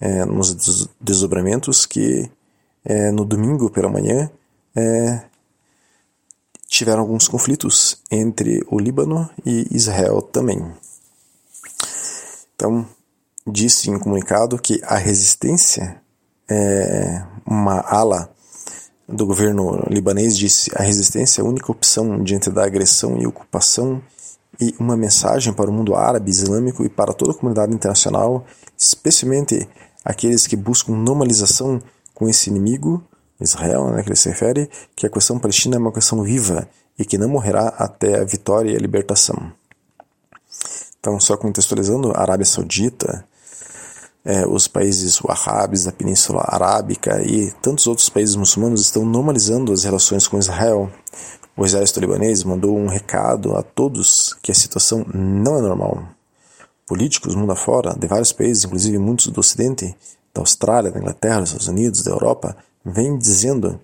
é, 0.00 0.24
nos 0.24 0.88
desdobramentos, 1.00 1.86
que 1.86 2.30
é, 2.84 3.10
no 3.12 3.24
domingo 3.24 3.70
pela 3.70 3.88
manhã 3.88 4.30
é, 4.74 5.22
tiveram 6.66 7.00
alguns 7.00 7.28
conflitos 7.28 7.98
entre 8.10 8.64
o 8.68 8.78
Líbano 8.78 9.28
e 9.44 9.66
Israel 9.70 10.22
também. 10.22 10.60
Então, 12.60 12.86
disse 13.46 13.88
em 13.88 13.98
comunicado 13.98 14.58
que 14.58 14.82
a 14.84 14.98
resistência, 14.98 15.98
é, 16.46 17.24
uma 17.46 17.80
ala 17.80 18.30
do 19.08 19.24
governo 19.24 19.82
libanês 19.88 20.36
disse 20.36 20.70
a 20.74 20.82
resistência 20.82 21.40
é 21.40 21.42
a 21.42 21.48
única 21.48 21.72
opção 21.72 22.22
diante 22.22 22.50
da 22.50 22.62
agressão 22.62 23.16
e 23.18 23.26
ocupação 23.26 24.02
e 24.60 24.74
uma 24.78 24.94
mensagem 24.94 25.54
para 25.54 25.70
o 25.70 25.72
mundo 25.72 25.94
árabe, 25.94 26.30
islâmico 26.30 26.84
e 26.84 26.90
para 26.90 27.14
toda 27.14 27.32
a 27.32 27.34
comunidade 27.34 27.72
internacional, 27.72 28.44
especialmente 28.76 29.66
aqueles 30.04 30.46
que 30.46 30.54
buscam 30.54 30.92
normalização 30.92 31.80
com 32.12 32.28
esse 32.28 32.50
inimigo, 32.50 33.02
Israel, 33.40 33.88
né, 33.88 34.02
que 34.02 34.10
ele 34.10 34.16
se 34.16 34.28
refere, 34.28 34.68
que 34.94 35.06
a 35.06 35.10
questão 35.10 35.38
palestina 35.38 35.76
é 35.76 35.78
uma 35.78 35.92
questão 35.92 36.22
viva 36.22 36.68
e 36.98 37.06
que 37.06 37.16
não 37.16 37.30
morrerá 37.30 37.68
até 37.68 38.20
a 38.20 38.24
vitória 38.24 38.70
e 38.70 38.76
a 38.76 38.78
libertação. 38.78 39.50
Então, 41.00 41.18
só 41.18 41.34
contextualizando, 41.36 42.12
a 42.14 42.20
Arábia 42.20 42.44
Saudita, 42.44 43.24
é, 44.22 44.46
os 44.46 44.68
países 44.68 45.18
wahhabis 45.20 45.84
da 45.84 45.92
Península 45.92 46.44
Arábica 46.46 47.22
e 47.22 47.50
tantos 47.62 47.86
outros 47.86 48.10
países 48.10 48.36
muçulmanos 48.36 48.82
estão 48.82 49.04
normalizando 49.04 49.72
as 49.72 49.84
relações 49.84 50.28
com 50.28 50.38
Israel. 50.38 50.90
O 51.56 51.64
exército 51.64 52.00
libanês 52.00 52.44
mandou 52.44 52.76
um 52.76 52.86
recado 52.86 53.56
a 53.56 53.62
todos 53.62 54.36
que 54.42 54.52
a 54.52 54.54
situação 54.54 55.06
não 55.12 55.58
é 55.58 55.62
normal. 55.62 56.04
Políticos 56.86 57.34
mundo 57.34 57.52
afora, 57.52 57.94
de 57.98 58.06
vários 58.06 58.32
países, 58.32 58.64
inclusive 58.64 58.98
muitos 58.98 59.28
do 59.28 59.40
Ocidente, 59.40 59.96
da 60.34 60.42
Austrália, 60.42 60.90
da 60.90 60.98
Inglaterra, 60.98 61.40
dos 61.40 61.50
Estados 61.50 61.68
Unidos, 61.68 62.02
da 62.02 62.10
Europa, 62.10 62.56
vêm 62.84 63.16
dizendo 63.16 63.80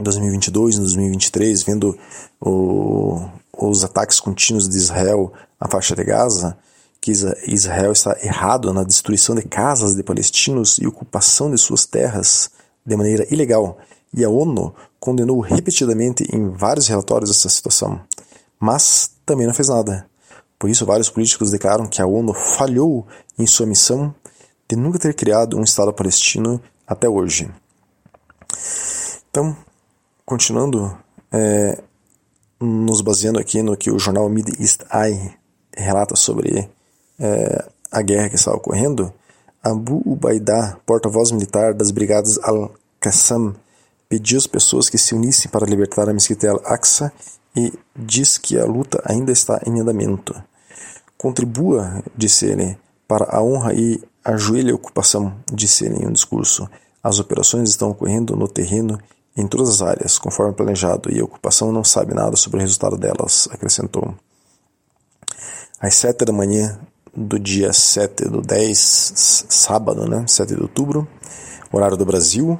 em 0.00 0.02
2022, 0.02 0.76
em 0.76 0.80
2023, 0.80 1.62
vendo 1.62 1.96
o, 2.40 3.24
os 3.58 3.84
ataques 3.84 4.20
contínuos 4.20 4.68
de 4.68 4.76
Israel 4.76 5.32
à 5.60 5.68
faixa 5.68 5.94
de 5.94 6.04
Gaza, 6.04 6.56
que 7.00 7.10
Israel 7.10 7.92
está 7.92 8.16
errado 8.22 8.72
na 8.72 8.82
destruição 8.82 9.34
de 9.34 9.42
casas 9.42 9.94
de 9.94 10.02
palestinos 10.02 10.78
e 10.78 10.86
ocupação 10.86 11.50
de 11.50 11.58
suas 11.58 11.84
terras 11.84 12.50
de 12.84 12.96
maneira 12.96 13.26
ilegal, 13.32 13.78
e 14.12 14.24
a 14.24 14.30
ONU 14.30 14.74
condenou 14.98 15.40
repetidamente 15.40 16.24
em 16.34 16.50
vários 16.50 16.88
relatórios 16.88 17.30
essa 17.30 17.48
situação, 17.48 18.00
mas 18.58 19.10
também 19.26 19.46
não 19.46 19.52
fez 19.52 19.68
nada. 19.68 20.06
Por 20.58 20.70
isso, 20.70 20.86
vários 20.86 21.10
políticos 21.10 21.50
declaram 21.50 21.86
que 21.86 22.00
a 22.00 22.06
ONU 22.06 22.32
falhou 22.32 23.06
em 23.38 23.46
sua 23.46 23.66
missão 23.66 24.14
de 24.66 24.76
nunca 24.76 24.98
ter 24.98 25.14
criado 25.14 25.58
um 25.58 25.62
Estado 25.62 25.92
palestino 25.92 26.58
até 26.86 27.08
hoje. 27.08 27.50
Então, 29.28 29.54
continuando, 30.24 30.96
é, 31.30 31.82
nos 32.64 33.00
baseando 33.00 33.38
aqui 33.38 33.62
no 33.62 33.76
que 33.76 33.90
o 33.90 33.98
jornal 33.98 34.28
Mid 34.28 34.48
East 34.60 34.82
Eye 34.92 35.34
relata 35.76 36.16
sobre 36.16 36.68
é, 37.18 37.68
a 37.90 38.02
guerra 38.02 38.28
que 38.28 38.36
estava 38.36 38.56
ocorrendo, 38.56 39.12
Abu 39.62 40.02
Ubaidah, 40.04 40.78
porta-voz 40.84 41.30
militar 41.30 41.72
das 41.72 41.90
brigadas 41.90 42.38
Al-Qassam, 42.42 43.54
pediu 44.08 44.38
às 44.38 44.46
pessoas 44.46 44.88
que 44.88 44.98
se 44.98 45.14
unissem 45.14 45.50
para 45.50 45.66
libertar 45.66 46.08
a 46.08 46.12
mesquita 46.12 46.50
Al-Aqsa 46.50 47.12
e 47.56 47.72
diz 47.96 48.36
que 48.36 48.58
a 48.58 48.64
luta 48.64 49.02
ainda 49.04 49.32
está 49.32 49.60
em 49.66 49.80
andamento. 49.80 50.34
Contribua, 51.16 52.02
disse 52.16 52.46
ele, 52.46 52.76
para 53.06 53.24
a 53.30 53.42
honra 53.42 53.74
e 53.74 54.02
ajoelhe 54.24 54.70
a 54.70 54.74
ocupação, 54.74 55.34
disse 55.52 55.84
ele 55.84 56.02
em 56.02 56.06
um 56.06 56.12
discurso. 56.12 56.68
As 57.02 57.18
operações 57.18 57.70
estão 57.70 57.90
ocorrendo 57.90 58.36
no 58.36 58.48
terreno 58.48 58.98
em 59.36 59.46
todas 59.46 59.68
as 59.68 59.82
áreas, 59.82 60.18
conforme 60.18 60.54
planejado, 60.54 61.12
e 61.12 61.20
a 61.20 61.24
ocupação 61.24 61.72
não 61.72 61.82
sabe 61.82 62.14
nada 62.14 62.36
sobre 62.36 62.58
o 62.58 62.60
resultado 62.60 62.96
delas, 62.96 63.48
acrescentou. 63.50 64.14
Às 65.80 65.94
sete 65.94 66.24
da 66.24 66.32
manhã 66.32 66.78
do 67.16 67.38
dia 67.38 67.72
7 67.72 68.24
do 68.28 68.40
10, 68.40 69.46
sábado, 69.48 70.08
né, 70.08 70.24
7 70.26 70.54
de 70.54 70.62
outubro, 70.62 71.06
horário 71.72 71.96
do 71.96 72.04
Brasil, 72.04 72.58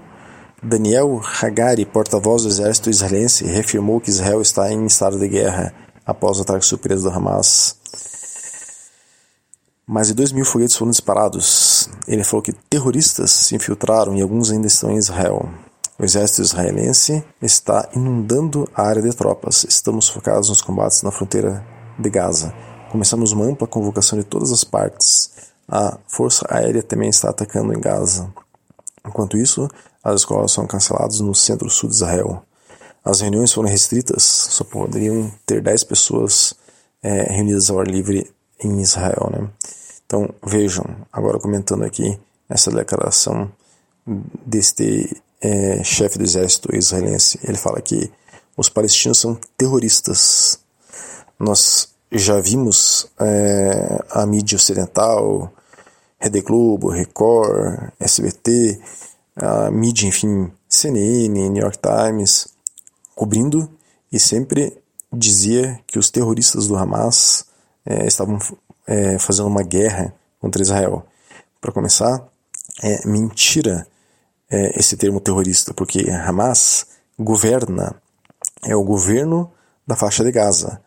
Daniel 0.63 1.21
Hagari, 1.43 1.85
porta-voz 1.85 2.43
do 2.43 2.49
exército 2.49 2.89
israelense, 2.89 3.45
reafirmou 3.45 4.01
que 4.01 4.11
Israel 4.11 4.41
está 4.41 4.73
em 4.73 4.87
estado 4.87 5.19
de 5.19 5.29
guerra 5.29 5.75
após 6.07 6.39
o 6.39 6.43
ataque 6.43 6.65
surpresa 6.65 7.11
do 7.11 7.17
Hamas. 7.17 7.77
Mais 9.87 10.09
de 10.09 10.15
2 10.15 10.33
mil 10.33 10.45
foguetes 10.45 10.77
foram 10.77 10.91
disparados. 10.91 11.91
Ele 12.09 12.25
falou 12.25 12.43
que 12.43 12.53
terroristas 12.53 13.31
se 13.31 13.55
infiltraram 13.55 14.17
e 14.17 14.23
alguns 14.23 14.51
ainda 14.51 14.67
estão 14.67 14.91
em 14.91 14.97
Israel. 14.97 15.51
O 15.97 16.05
exército 16.05 16.43
israelense 16.43 17.25
está 17.41 17.89
inundando 17.95 18.69
a 18.75 18.83
área 18.83 19.01
de 19.01 19.15
tropas. 19.15 19.65
Estamos 19.65 20.09
focados 20.09 20.49
nos 20.49 20.61
combates 20.61 21.03
na 21.03 21.13
fronteira 21.13 21.65
de 21.97 22.11
Gaza. 22.11 22.53
Começamos 22.91 23.31
uma 23.31 23.45
ampla 23.45 23.69
convocação 23.69 24.19
de 24.19 24.25
todas 24.25 24.51
as 24.51 24.65
partes. 24.65 25.31
A 25.69 25.97
Força 26.09 26.45
Aérea 26.51 26.83
também 26.83 27.09
está 27.09 27.31
atacando 27.31 27.73
em 27.73 27.81
Gaza. 27.81 28.29
Enquanto 29.07 29.39
isso, 29.39 29.69
as 30.03 30.23
escolas 30.23 30.51
são 30.51 30.67
canceladas 30.67 31.21
no 31.21 31.33
centro-sul 31.33 31.89
de 31.89 31.95
Israel. 31.95 32.43
As 33.05 33.21
reuniões 33.21 33.53
foram 33.53 33.69
restritas, 33.69 34.25
só 34.25 34.65
poderiam 34.65 35.31
ter 35.47 35.63
10 35.63 35.85
pessoas 35.85 36.55
é, 37.05 37.33
reunidas 37.33 37.71
ao 37.71 37.79
ar 37.79 37.87
livre 37.87 38.29
em 38.59 38.81
Israel. 38.81 39.31
Né? 39.31 39.49
Então 40.05 40.29
vejam, 40.45 40.85
agora 41.13 41.39
comentando 41.39 41.85
aqui 41.85 42.19
essa 42.49 42.73
declaração 42.73 43.49
deste 44.45 45.23
é, 45.45 45.85
chefe 45.85 46.17
do 46.17 46.25
exército 46.25 46.75
israelense. 46.75 47.39
Ele 47.45 47.59
fala 47.59 47.83
que 47.83 48.11
os 48.57 48.71
palestinos 48.71 49.19
são 49.19 49.39
terroristas. 49.59 50.59
Nós 51.39 51.91
já 52.11 52.41
vimos 52.41 53.07
é, 53.21 54.03
a 54.11 54.25
mídia 54.25 54.57
ocidental, 54.57 55.53
Rede 56.19 56.41
Globo, 56.41 56.89
Record, 56.89 57.93
SBT, 58.01 58.81
a 59.37 59.71
mídia, 59.71 60.07
enfim, 60.07 60.51
CNN, 60.67 61.51
New 61.51 61.63
York 61.63 61.79
Times, 61.79 62.49
cobrindo 63.15 63.69
e 64.11 64.19
sempre 64.19 64.75
dizia 65.13 65.79
que 65.87 65.99
os 65.99 66.11
terroristas 66.11 66.67
do 66.67 66.77
Hamas 66.77 67.45
é, 67.85 68.07
estavam 68.07 68.39
é, 68.87 69.19
fazendo 69.19 69.49
uma 69.49 69.63
guerra 69.63 70.15
contra 70.41 70.63
Israel. 70.63 71.05
Para 71.61 71.73
começar, 71.73 72.27
é 72.83 73.07
mentira 73.07 73.87
é, 74.51 74.79
esse 74.79 74.97
termo 74.97 75.21
terrorista, 75.21 75.73
porque 75.75 76.11
Hamas 76.11 76.87
governa, 77.19 77.95
é 78.65 78.75
o 78.75 78.83
governo 78.83 79.53
da 79.87 79.97
faixa 79.97 80.25
de 80.25 80.33
Gaza 80.33 80.81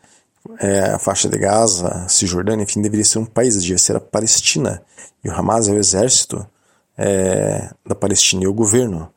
é, 0.59 0.91
a 0.91 0.99
faixa 0.99 1.27
de 1.27 1.37
Gaza, 1.37 2.07
Cisjordânia, 2.07 2.63
enfim, 2.63 2.81
deveria 2.81 3.05
ser 3.05 3.19
um 3.19 3.25
país, 3.25 3.61
devia 3.61 3.77
ser 3.77 3.95
a 3.95 3.99
Palestina. 3.99 4.81
E 5.23 5.29
o 5.29 5.33
Hamas 5.33 5.67
é 5.67 5.71
o 5.71 5.77
exército 5.77 6.45
é, 6.97 7.69
da 7.85 7.95
Palestina 7.95 8.43
e 8.43 8.47
o 8.47 8.53
governo. 8.53 9.11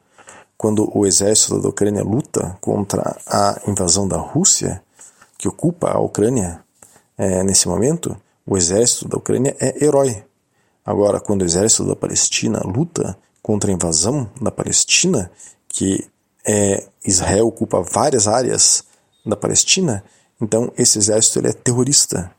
Quando 0.56 0.90
o 0.96 1.06
exército 1.06 1.60
da 1.60 1.68
Ucrânia 1.68 2.02
luta 2.02 2.56
contra 2.60 3.16
a 3.26 3.60
invasão 3.66 4.06
da 4.06 4.18
Rússia, 4.18 4.82
que 5.38 5.48
ocupa 5.48 5.90
a 5.90 5.98
Ucrânia 5.98 6.62
é, 7.16 7.42
nesse 7.42 7.68
momento, 7.68 8.16
o 8.44 8.56
exército 8.56 9.08
da 9.08 9.16
Ucrânia 9.16 9.56
é 9.60 9.84
herói. 9.84 10.22
Agora, 10.84 11.20
quando 11.20 11.42
o 11.42 11.44
exército 11.44 11.86
da 11.86 11.96
Palestina 11.96 12.60
luta 12.64 13.16
contra 13.42 13.70
a 13.70 13.74
invasão 13.74 14.30
da 14.40 14.50
Palestina, 14.50 15.30
que 15.68 16.08
é, 16.46 16.86
Israel 17.04 17.46
ocupa 17.46 17.82
várias 17.82 18.26
áreas 18.26 18.84
da 19.24 19.36
Palestina, 19.36 20.04
então, 20.40 20.72
esse 20.76 20.98
exército 20.98 21.38
ele 21.38 21.48
é 21.48 21.52
terrorista. 21.52 22.34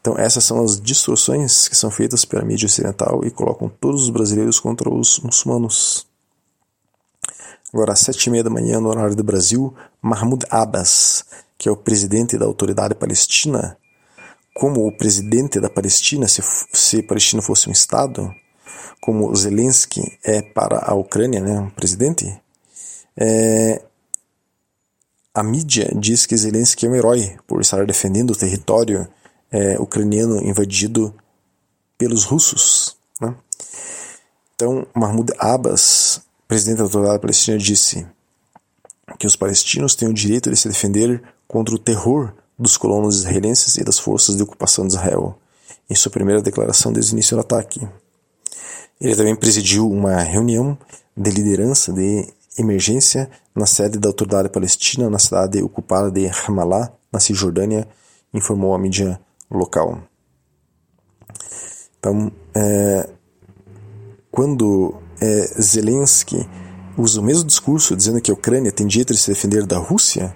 Então, 0.00 0.16
essas 0.16 0.44
são 0.44 0.64
as 0.64 0.80
distorções 0.80 1.68
que 1.68 1.76
são 1.76 1.90
feitas 1.90 2.24
pela 2.24 2.44
mídia 2.44 2.66
ocidental 2.66 3.22
e 3.24 3.30
colocam 3.30 3.68
todos 3.68 4.04
os 4.04 4.10
brasileiros 4.10 4.58
contra 4.58 4.88
os 4.88 5.18
muçulmanos. 5.20 6.06
Agora, 7.72 7.92
às 7.92 8.00
sete 8.00 8.26
e 8.26 8.30
meia 8.30 8.44
da 8.44 8.50
manhã, 8.50 8.80
no 8.80 8.88
horário 8.88 9.14
do 9.14 9.22
Brasil, 9.22 9.74
Mahmoud 10.00 10.46
Abbas, 10.50 11.24
que 11.58 11.68
é 11.68 11.72
o 11.72 11.76
presidente 11.76 12.38
da 12.38 12.46
autoridade 12.46 12.94
palestina, 12.94 13.76
como 14.54 14.86
o 14.86 14.96
presidente 14.96 15.60
da 15.60 15.70
Palestina, 15.70 16.28
se, 16.28 16.42
se 16.72 17.02
Palestina 17.02 17.40
fosse 17.40 17.68
um 17.68 17.72
Estado, 17.72 18.34
como 19.02 19.34
Zelensky 19.34 20.16
é 20.22 20.40
para 20.40 20.78
a 20.78 20.94
Ucrânia, 20.94 21.40
né, 21.40 21.58
um 21.58 21.68
presidente, 21.70 22.40
é, 23.16 23.82
a 25.34 25.42
mídia 25.42 25.90
diz 25.98 26.24
que 26.24 26.36
Zelensky 26.36 26.86
é 26.86 26.88
um 26.88 26.94
herói 26.94 27.36
por 27.44 27.60
estar 27.60 27.84
defendendo 27.84 28.30
o 28.30 28.36
território 28.36 29.08
é, 29.50 29.76
ucraniano 29.80 30.40
invadido 30.46 31.12
pelos 31.98 32.22
russos. 32.22 32.96
Né? 33.20 33.34
Então, 34.54 34.86
Mahmoud 34.94 35.32
Abbas, 35.36 36.20
presidente 36.46 36.78
da 36.78 36.84
Autoridade 36.84 37.18
Palestina, 37.18 37.58
disse 37.58 38.06
que 39.18 39.26
os 39.26 39.34
palestinos 39.34 39.96
têm 39.96 40.08
o 40.08 40.14
direito 40.14 40.48
de 40.48 40.56
se 40.56 40.68
defender 40.68 41.20
contra 41.48 41.74
o 41.74 41.78
terror 41.78 42.32
dos 42.56 42.76
colonos 42.76 43.16
israelenses 43.16 43.76
e 43.78 43.82
das 43.82 43.98
forças 43.98 44.36
de 44.36 44.44
ocupação 44.44 44.86
de 44.86 44.92
Israel, 44.92 45.36
em 45.90 45.94
sua 45.96 46.12
primeira 46.12 46.40
declaração 46.40 46.92
desde 46.92 47.10
o 47.10 47.14
início 47.14 47.36
do 47.36 47.40
ataque. 47.40 47.80
Ele 49.02 49.16
também 49.16 49.34
presidiu 49.34 49.90
uma 49.90 50.22
reunião 50.22 50.78
de 51.16 51.28
liderança 51.28 51.92
de 51.92 52.24
emergência 52.56 53.28
na 53.52 53.66
sede 53.66 53.98
da 53.98 54.08
Autoridade 54.08 54.48
Palestina 54.48 55.10
na 55.10 55.18
cidade 55.18 55.60
ocupada 55.60 56.08
de 56.08 56.28
Ramallah, 56.28 56.92
na 57.12 57.18
Cisjordânia, 57.18 57.88
informou 58.32 58.72
a 58.72 58.78
mídia 58.78 59.20
local. 59.50 60.00
Então, 61.98 62.30
é, 62.54 63.08
quando 64.30 64.94
é, 65.20 65.46
Zelensky 65.60 66.48
usa 66.96 67.20
o 67.20 67.24
mesmo 67.24 67.42
discurso 67.42 67.96
dizendo 67.96 68.20
que 68.20 68.30
a 68.30 68.34
Ucrânia 68.34 68.70
tem 68.70 68.86
direito 68.86 69.12
de 69.12 69.18
se 69.18 69.32
defender 69.32 69.66
da 69.66 69.78
Rússia, 69.78 70.32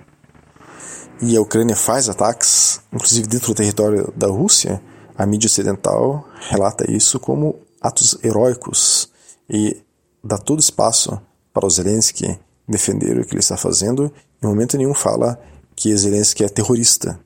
e 1.23 1.37
a 1.37 1.41
Ucrânia 1.41 1.77
faz 1.77 2.09
ataques, 2.09 2.81
inclusive 2.93 3.29
dentro 3.29 3.47
do 3.47 3.55
território 3.55 4.13
da 4.17 4.27
Rússia, 4.27 4.83
a 5.17 5.25
mídia 5.25 5.47
ocidental 5.47 6.27
relata 6.51 6.91
isso 6.91 7.21
como 7.21 7.65
atos 7.87 8.19
heróicos 8.23 9.11
e 9.49 9.83
dá 10.23 10.37
todo 10.39 10.61
espaço 10.61 11.21
para 11.53 11.67
o 11.67 11.71
Zelensky 11.71 12.39
defender 12.69 13.19
o 13.19 13.25
que 13.25 13.33
ele 13.33 13.41
está 13.41 13.57
fazendo. 13.57 14.13
Em 14.43 14.47
momento 14.47 14.77
nenhum 14.77 14.95
fala 14.95 15.41
que 15.75 15.97
Zelensky 15.97 16.45
é 16.45 16.49
terrorista. 16.49 17.19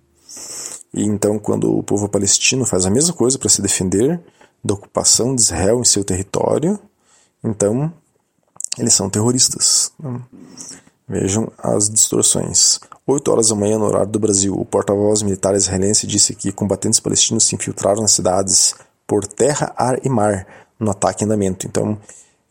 E 0.93 1.03
então, 1.03 1.39
quando 1.39 1.77
o 1.77 1.83
povo 1.83 2.09
palestino 2.09 2.67
faz 2.67 2.85
a 2.85 2.91
mesma 2.91 3.15
coisa 3.15 3.39
para 3.39 3.49
se 3.49 3.63
defender 3.63 4.21
da 4.63 4.75
ocupação 4.75 5.35
de 5.35 5.41
Israel 5.41 5.81
em 5.81 5.85
seu 5.85 6.05
território, 6.05 6.79
então 7.43 7.93
eles 8.77 8.93
são 8.93 9.09
terroristas. 9.09 9.93
Vejam 11.09 11.51
as 11.59 11.89
distorções. 11.89 12.79
8 13.07 13.31
horas 13.31 13.49
da 13.49 13.55
manhã, 13.55 13.79
no 13.79 13.87
horário 13.87 14.11
do 14.11 14.19
Brasil, 14.19 14.55
o 14.55 14.65
porta-voz 14.65 15.23
militar 15.23 15.55
israelense 15.55 16.07
disse 16.07 16.35
que 16.35 16.53
combatentes 16.53 17.01
palestinos 17.01 17.45
se 17.45 17.55
infiltraram 17.55 18.03
nas 18.03 18.13
cidades 18.13 18.75
por 19.11 19.27
terra, 19.27 19.75
ar 19.77 19.99
e 20.07 20.09
mar 20.09 20.47
no 20.79 20.93
ataque 20.93 21.25
em 21.25 21.27
andamento. 21.27 21.67
Então, 21.67 21.99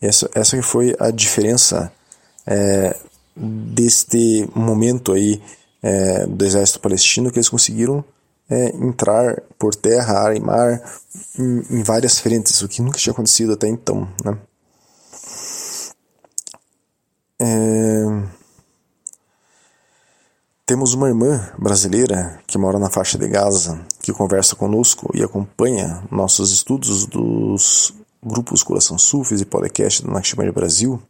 essa, 0.02 0.30
essa 0.36 0.62
foi 0.62 0.94
a 1.00 1.10
diferença 1.10 1.90
é, 2.46 2.94
deste 3.34 4.46
momento 4.54 5.14
aí 5.14 5.42
é, 5.82 6.28
do 6.28 6.44
exército 6.44 6.82
palestino, 6.82 7.32
que 7.32 7.38
eles 7.38 7.48
conseguiram 7.48 8.04
é, 8.50 8.76
entrar 8.76 9.42
por 9.58 9.74
terra, 9.74 10.20
ar 10.20 10.36
e 10.36 10.42
mar 10.42 10.84
em, 11.38 11.80
em, 11.80 11.82
várias 11.82 12.20
frentes, 12.20 12.62
o 12.62 12.68
que 12.68 12.82
nunca 12.82 12.98
tinha 12.98 13.14
acontecido 13.14 13.54
até 13.54 13.70
então. 13.70 14.06
Né? 14.26 14.38
É... 17.40 18.39
Temos 20.70 20.94
uma 20.94 21.08
irmã 21.08 21.50
brasileira 21.58 22.40
que 22.46 22.56
mora 22.56 22.78
na 22.78 22.92
faixa 22.92 23.18
de 23.18 23.28
Gaza, 23.28 23.84
que 24.04 24.14
conversa 24.14 24.56
conosco 24.56 25.10
e 25.16 25.24
acompanha 25.24 26.04
nossos 26.12 26.52
estudos 26.52 27.08
dos 27.08 27.92
grupos 28.22 28.62
Coração 28.62 28.96
Sufis 28.96 29.42
e 29.42 29.46
podcast 29.46 30.04
do 30.04 30.12
Nakshimari 30.12 30.52
Brasil, 30.52 31.02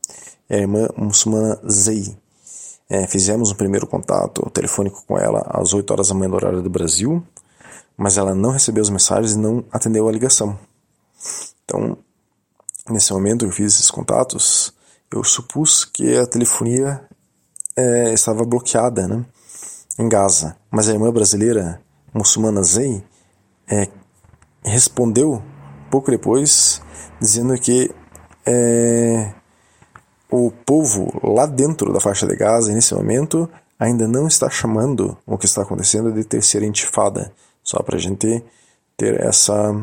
é 0.48 0.56
a 0.56 0.60
irmã 0.60 0.88
muçulmana 0.96 1.60
Zei. 1.68 2.18
É, 2.90 3.06
fizemos 3.06 3.52
um 3.52 3.56
primeiro 3.56 3.86
contato 3.86 4.50
telefônico 4.50 5.04
com 5.06 5.20
ela 5.20 5.46
às 5.50 5.74
8 5.74 5.92
horas 5.92 6.08
da 6.08 6.16
manhã 6.16 6.30
do 6.30 6.36
horário 6.38 6.62
do 6.62 6.70
Brasil, 6.70 7.22
mas 7.98 8.18
ela 8.18 8.34
não 8.34 8.52
recebeu 8.52 8.82
as 8.82 8.90
mensagens 8.90 9.34
e 9.34 9.38
não 9.38 9.66
atendeu 9.74 10.08
a 10.08 10.12
ligação. 10.14 10.58
Então, 11.66 11.98
nesse 12.90 13.12
momento 13.12 13.44
eu 13.44 13.52
fiz 13.52 13.74
esses 13.74 13.92
contatos, 13.92 14.74
eu 15.12 15.22
supus 15.22 15.84
que 15.84 16.16
a 16.16 16.26
telefonia 16.26 17.06
é, 17.76 18.14
estava 18.14 18.46
bloqueada, 18.46 19.06
né? 19.06 19.26
Em 20.00 20.08
Gaza. 20.08 20.56
Mas 20.72 20.88
a 20.88 20.94
irmã 20.94 21.12
brasileira 21.12 21.82
muçulmana 22.14 22.64
Zei 22.64 23.04
é, 23.70 23.88
respondeu 24.64 25.44
pouco 25.92 26.10
depois 26.10 26.82
dizendo 27.20 27.54
que 27.60 27.94
é, 28.46 29.34
o 30.32 30.52
povo 30.66 31.12
lá 31.22 31.46
dentro 31.46 31.92
da 31.92 32.00
faixa 32.00 32.26
de 32.26 32.36
Gaza, 32.36 32.72
nesse 32.72 32.94
momento, 32.96 33.50
ainda 33.78 34.08
não 34.08 34.28
está 34.28 34.50
chamando 34.50 35.18
o 35.26 35.38
que 35.38 35.46
está 35.46 35.64
acontecendo 35.64 36.14
de 36.14 36.24
terceira 36.24 36.66
intifada. 36.66 37.34
Só 37.62 37.84
para 37.84 37.98
a 37.98 38.00
gente 38.00 38.44
ter 38.96 39.20
essa 39.22 39.76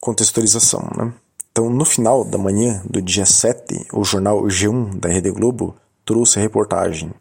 contextualização. 0.00 0.88
Né? 0.96 1.12
Então, 1.52 1.68
no 1.68 1.84
final 1.84 2.24
da 2.24 2.38
manhã 2.38 2.82
do 2.88 3.02
dia 3.02 3.26
7, 3.26 3.88
o 3.92 4.04
jornal 4.04 4.42
G1 4.44 4.98
da 4.98 5.08
Rede 5.08 5.30
Globo 5.30 5.76
trouxe 6.04 6.38
a 6.38 6.42
reportagem 6.42 7.12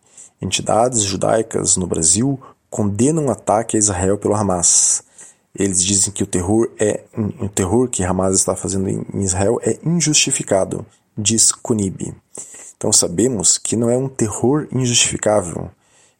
Entidades 0.42 1.02
judaicas 1.02 1.78
no 1.78 1.88
Brasil 1.88 2.40
condenam 2.70 3.28
o 3.28 3.32
ataque 3.32 3.76
a 3.76 3.80
Israel 3.80 4.18
pelo 4.18 4.36
Hamas. 4.36 5.04
Eles 5.56 5.84
dizem 5.84 6.14
que 6.14 6.24
o 6.24 6.28
terror 6.28 6.70
é 6.80 7.04
o 7.40 7.50
terror 7.50 7.90
que 7.90 8.04
Hamas 8.04 8.36
está 8.36 8.56
fazendo 8.56 8.88
em 8.90 9.22
Israel 9.22 9.60
é 9.64 9.80
injustificado, 9.84 10.86
diz 11.18 11.52
Kunib. 11.52 12.14
Então 12.76 12.94
sabemos 12.94 13.58
que 13.58 13.76
não 13.76 13.90
é 13.90 13.98
um 13.98 14.08
terror 14.08 14.68
injustificável. 14.72 15.72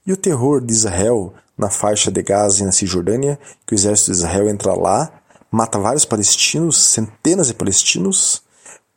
E 0.06 0.12
o 0.12 0.18
terror 0.18 0.62
de 0.62 0.74
Israel 0.74 1.34
na 1.58 1.70
faixa 1.70 2.12
de 2.12 2.22
Gaza 2.22 2.62
e 2.62 2.66
na 2.66 2.72
Cisjordânia, 2.72 3.40
que 3.66 3.74
o 3.74 3.76
exército 3.76 4.12
de 4.12 4.18
Israel 4.18 4.48
entra 4.48 4.74
lá, 4.74 5.12
mata 5.50 5.80
vários 5.80 6.06
palestinos, 6.06 6.78
centenas 6.78 7.48
de 7.48 7.54
palestinos, 7.54 8.44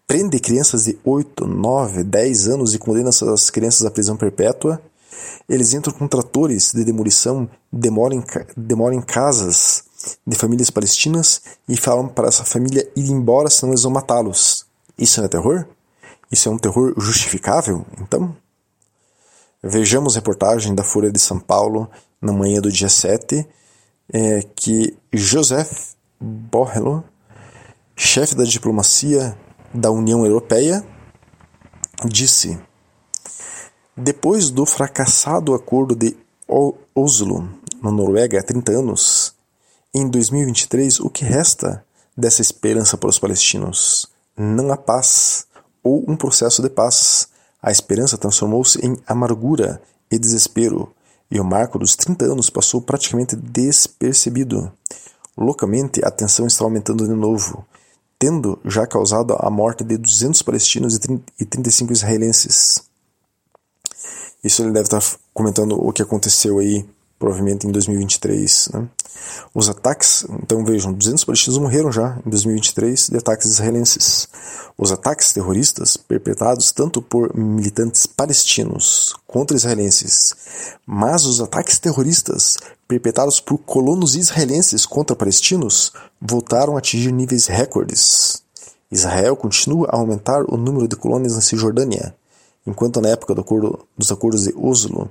prende 0.06 0.38
crianças 0.38 0.84
de 0.84 0.98
8, 1.04 1.46
9, 1.46 2.04
10 2.04 2.48
anos 2.48 2.74
e 2.74 2.78
condena 2.78 3.08
essas 3.08 3.48
crianças 3.48 3.86
à 3.86 3.90
prisão 3.90 4.16
perpétua, 4.16 4.80
eles 5.48 5.74
entram 5.74 5.92
com 5.92 6.06
tratores 6.06 6.72
de 6.72 6.84
demolição, 6.84 7.48
demolem, 7.72 8.22
demolem 8.56 9.00
casas 9.00 9.84
de 10.26 10.36
famílias 10.36 10.70
palestinas 10.70 11.42
e 11.68 11.76
falam 11.76 12.08
para 12.08 12.28
essa 12.28 12.44
família 12.44 12.88
ir 12.96 13.10
embora, 13.10 13.50
senão 13.50 13.72
eles 13.72 13.82
vão 13.82 13.92
matá-los. 13.92 14.66
Isso 14.96 15.20
não 15.20 15.26
é 15.26 15.28
terror? 15.28 15.66
Isso 16.30 16.48
é 16.48 16.52
um 16.52 16.58
terror 16.58 16.94
justificável, 16.96 17.84
então? 18.00 18.34
Vejamos 19.62 20.14
reportagem 20.14 20.74
da 20.74 20.82
Folha 20.82 21.10
de 21.10 21.18
São 21.18 21.38
Paulo 21.38 21.90
na 22.20 22.32
manhã 22.32 22.60
do 22.60 22.70
dia 22.70 22.88
7, 22.88 23.46
é, 24.12 24.42
que 24.54 24.96
Joseph 25.12 25.94
Borrello, 26.20 27.04
chefe 27.96 28.34
da 28.34 28.44
diplomacia 28.44 29.36
da 29.74 29.90
União 29.90 30.24
Europeia, 30.24 30.84
disse 32.06 32.58
depois 34.02 34.50
do 34.50 34.64
fracassado 34.64 35.54
acordo 35.54 35.94
de 35.94 36.16
Oslo, 36.94 37.48
na 37.82 37.92
Noruega, 37.92 38.40
há 38.40 38.42
30 38.42 38.72
anos, 38.72 39.34
em 39.94 40.08
2023, 40.08 41.00
o 41.00 41.10
que 41.10 41.22
resta 41.22 41.84
dessa 42.16 42.40
esperança 42.40 42.96
para 42.96 43.10
os 43.10 43.18
palestinos? 43.18 44.06
Não 44.36 44.72
há 44.72 44.76
paz 44.76 45.46
ou 45.82 46.02
um 46.08 46.16
processo 46.16 46.62
de 46.62 46.70
paz. 46.70 47.28
A 47.62 47.70
esperança 47.70 48.16
transformou-se 48.16 48.78
em 48.84 48.96
amargura 49.06 49.82
e 50.10 50.18
desespero, 50.18 50.90
e 51.30 51.38
o 51.38 51.44
marco 51.44 51.78
dos 51.78 51.94
30 51.94 52.24
anos 52.24 52.48
passou 52.48 52.80
praticamente 52.80 53.36
despercebido. 53.36 54.72
Localmente, 55.36 56.00
a 56.02 56.10
tensão 56.10 56.46
está 56.46 56.64
aumentando 56.64 57.06
de 57.06 57.14
novo, 57.14 57.66
tendo 58.18 58.58
já 58.64 58.86
causado 58.86 59.36
a 59.38 59.50
morte 59.50 59.84
de 59.84 59.98
200 59.98 60.40
palestinos 60.40 60.98
e 61.38 61.44
35 61.44 61.92
israelenses. 61.92 62.89
Isso 64.42 64.62
ele 64.62 64.72
deve 64.72 64.86
estar 64.86 65.02
comentando 65.34 65.72
o 65.72 65.92
que 65.92 66.02
aconteceu 66.02 66.58
aí, 66.58 66.84
provavelmente 67.18 67.66
em 67.66 67.70
2023. 67.70 68.70
Né? 68.72 68.88
Os 69.54 69.68
ataques, 69.68 70.24
então 70.42 70.64
vejam, 70.64 70.92
200 70.92 71.24
palestinos 71.24 71.58
morreram 71.58 71.92
já 71.92 72.18
em 72.26 72.30
2023 72.30 73.08
de 73.10 73.16
ataques 73.18 73.46
israelenses. 73.46 74.28
Os 74.78 74.90
ataques 74.90 75.32
terroristas 75.32 75.96
perpetrados 75.96 76.72
tanto 76.72 77.02
por 77.02 77.36
militantes 77.36 78.06
palestinos 78.06 79.14
contra 79.26 79.56
israelenses, 79.56 80.34
mas 80.86 81.26
os 81.26 81.40
ataques 81.40 81.78
terroristas 81.78 82.56
perpetrados 82.88 83.40
por 83.40 83.58
colonos 83.58 84.16
israelenses 84.16 84.86
contra 84.86 85.14
palestinos 85.14 85.92
voltaram 86.20 86.76
a 86.76 86.78
atingir 86.78 87.12
níveis 87.12 87.46
recordes. 87.46 88.42
Israel 88.90 89.36
continua 89.36 89.88
a 89.90 89.96
aumentar 89.96 90.42
o 90.48 90.56
número 90.56 90.88
de 90.88 90.96
colônias 90.96 91.34
na 91.34 91.40
Cisjordânia, 91.40 92.14
enquanto 92.66 93.00
na 93.00 93.10
época 93.10 93.34
do 93.34 93.40
acordo, 93.40 93.86
dos 93.96 94.10
acordos 94.12 94.44
de 94.44 94.54
Oslo, 94.56 95.10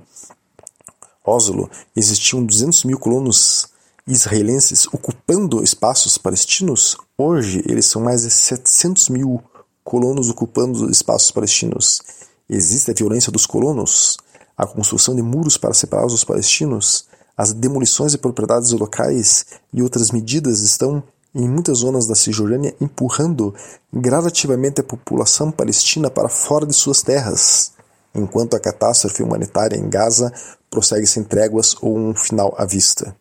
Oslo 1.24 1.70
existiam 1.94 2.44
200 2.44 2.84
mil 2.84 2.98
colonos 2.98 3.68
israelenses 4.06 4.86
ocupando 4.86 5.62
espaços 5.62 6.18
palestinos, 6.18 6.96
hoje 7.16 7.62
eles 7.66 7.86
são 7.86 8.02
mais 8.02 8.22
de 8.22 8.30
700 8.30 9.08
mil 9.10 9.42
colonos 9.84 10.28
ocupando 10.28 10.90
espaços 10.90 11.30
palestinos. 11.30 12.00
Existe 12.48 12.90
a 12.90 12.94
violência 12.94 13.30
dos 13.30 13.46
colonos, 13.46 14.16
a 14.56 14.66
construção 14.66 15.14
de 15.14 15.22
muros 15.22 15.56
para 15.56 15.74
separar 15.74 16.06
os 16.06 16.24
palestinos, 16.24 17.06
as 17.36 17.52
demolições 17.52 18.12
de 18.12 18.18
propriedades 18.18 18.72
locais 18.72 19.46
e 19.72 19.82
outras 19.82 20.10
medidas 20.10 20.60
estão, 20.60 21.02
em 21.34 21.48
muitas 21.48 21.78
zonas 21.78 22.06
da 22.06 22.14
Cisjordânia, 22.14 22.74
empurrando 22.80 23.54
gradativamente 23.92 24.80
a 24.80 24.84
população 24.84 25.50
palestina 25.50 26.10
para 26.10 26.28
fora 26.28 26.66
de 26.66 26.74
suas 26.74 27.02
terras, 27.02 27.72
enquanto 28.14 28.54
a 28.54 28.60
catástrofe 28.60 29.22
humanitária 29.22 29.76
em 29.76 29.88
Gaza 29.88 30.32
prossegue 30.68 31.06
sem 31.06 31.22
tréguas 31.22 31.76
ou 31.80 31.96
um 31.96 32.14
final 32.14 32.54
à 32.58 32.64
vista. 32.64 33.14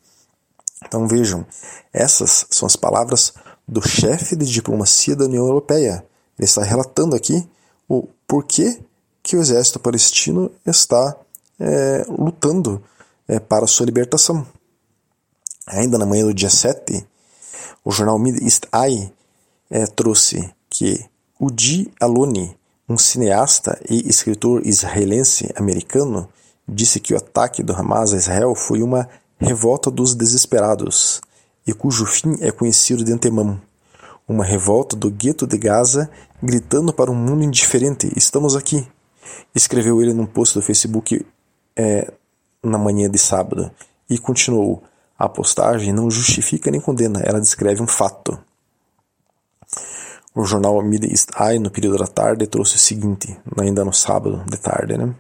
Então 0.86 1.08
vejam, 1.08 1.46
essas 1.94 2.46
são 2.50 2.66
as 2.66 2.76
palavras 2.76 3.34
do 3.68 3.82
chefe 3.82 4.36
de 4.36 4.46
diplomacia 4.46 5.16
da 5.16 5.26
União 5.26 5.46
Europeia. 5.46 6.04
Ele 6.38 6.46
está 6.46 6.64
relatando 6.64 7.16
aqui 7.16 7.48
o 7.88 8.08
porquê 8.28 8.80
que 9.22 9.36
o 9.36 9.42
exército 9.42 9.80
palestino 9.80 10.52
está 10.66 11.16
é, 11.60 12.06
lutando 12.08 12.82
é, 13.28 13.40
para 13.40 13.68
sua 13.68 13.86
libertação. 13.86 14.46
Ainda 15.68 15.98
na 15.98 16.06
manhã 16.06 16.26
do 16.26 16.34
dia 16.34 16.50
7, 16.50 17.06
o 17.84 17.92
jornal 17.92 18.20
Mid 18.20 18.42
East 18.42 18.66
Eye 18.74 19.12
é, 19.70 19.86
trouxe 19.86 20.52
que 20.70 21.04
Udi 21.40 21.92
Aloni, 22.00 22.56
um 22.88 22.98
cineasta 22.98 23.80
e 23.90 24.10
escritor 24.10 24.66
israelense 24.66 25.52
americano, 25.56 26.28
disse 26.68 27.00
que 27.00 27.14
o 27.14 27.18
ataque 27.18 27.64
do 27.64 27.74
Hamas 27.74 28.14
a 28.14 28.18
Israel 28.18 28.56
foi 28.56 28.82
uma 28.82 29.08
revolta 29.40 29.90
dos 29.90 30.14
desesperados 30.14 31.22
e 31.66 31.74
cujo 31.74 32.06
fim 32.06 32.36
é 32.42 32.52
conhecido 32.52 33.04
de 33.04 33.14
antemão. 33.14 33.62
Uma 34.28 34.44
revolta 34.44 34.96
do 34.96 35.10
gueto 35.10 35.48
de 35.48 35.58
Gaza 35.58 36.10
gritando 36.42 36.94
para 36.94 37.12
um 37.12 37.16
mundo 37.16 37.44
indiferente: 37.44 38.12
Estamos 38.16 38.56
aqui! 38.56 38.88
Escreveu 39.56 40.02
ele 40.02 40.14
num 40.14 40.26
post 40.26 40.56
do 40.56 40.62
Facebook 40.62 41.26
é, 41.76 42.12
na 42.64 42.78
manhã 42.78 43.10
de 43.10 43.18
sábado 43.18 43.72
e 44.10 44.18
continuou: 44.18 44.84
A 45.20 45.28
postagem 45.28 45.92
não 45.92 46.10
justifica 46.10 46.72
nem 46.72 46.80
condena, 46.80 47.20
ela 47.22 47.42
descreve 47.42 47.84
um 47.84 47.88
fato. 47.88 48.40
O 50.34 50.46
jornal 50.46 50.82
Mid 50.82 51.04
East 51.04 51.32
Eye, 51.38 51.60
no 51.60 51.70
período 51.70 51.98
da 51.98 52.08
tarde, 52.08 52.48
trouxe 52.48 52.78
o 52.78 52.80
seguinte, 52.80 53.38
ainda 53.60 53.84
no 53.84 53.92
sábado 53.92 54.42
de 54.50 54.58
tarde, 54.58 54.98
né? 54.98 55.14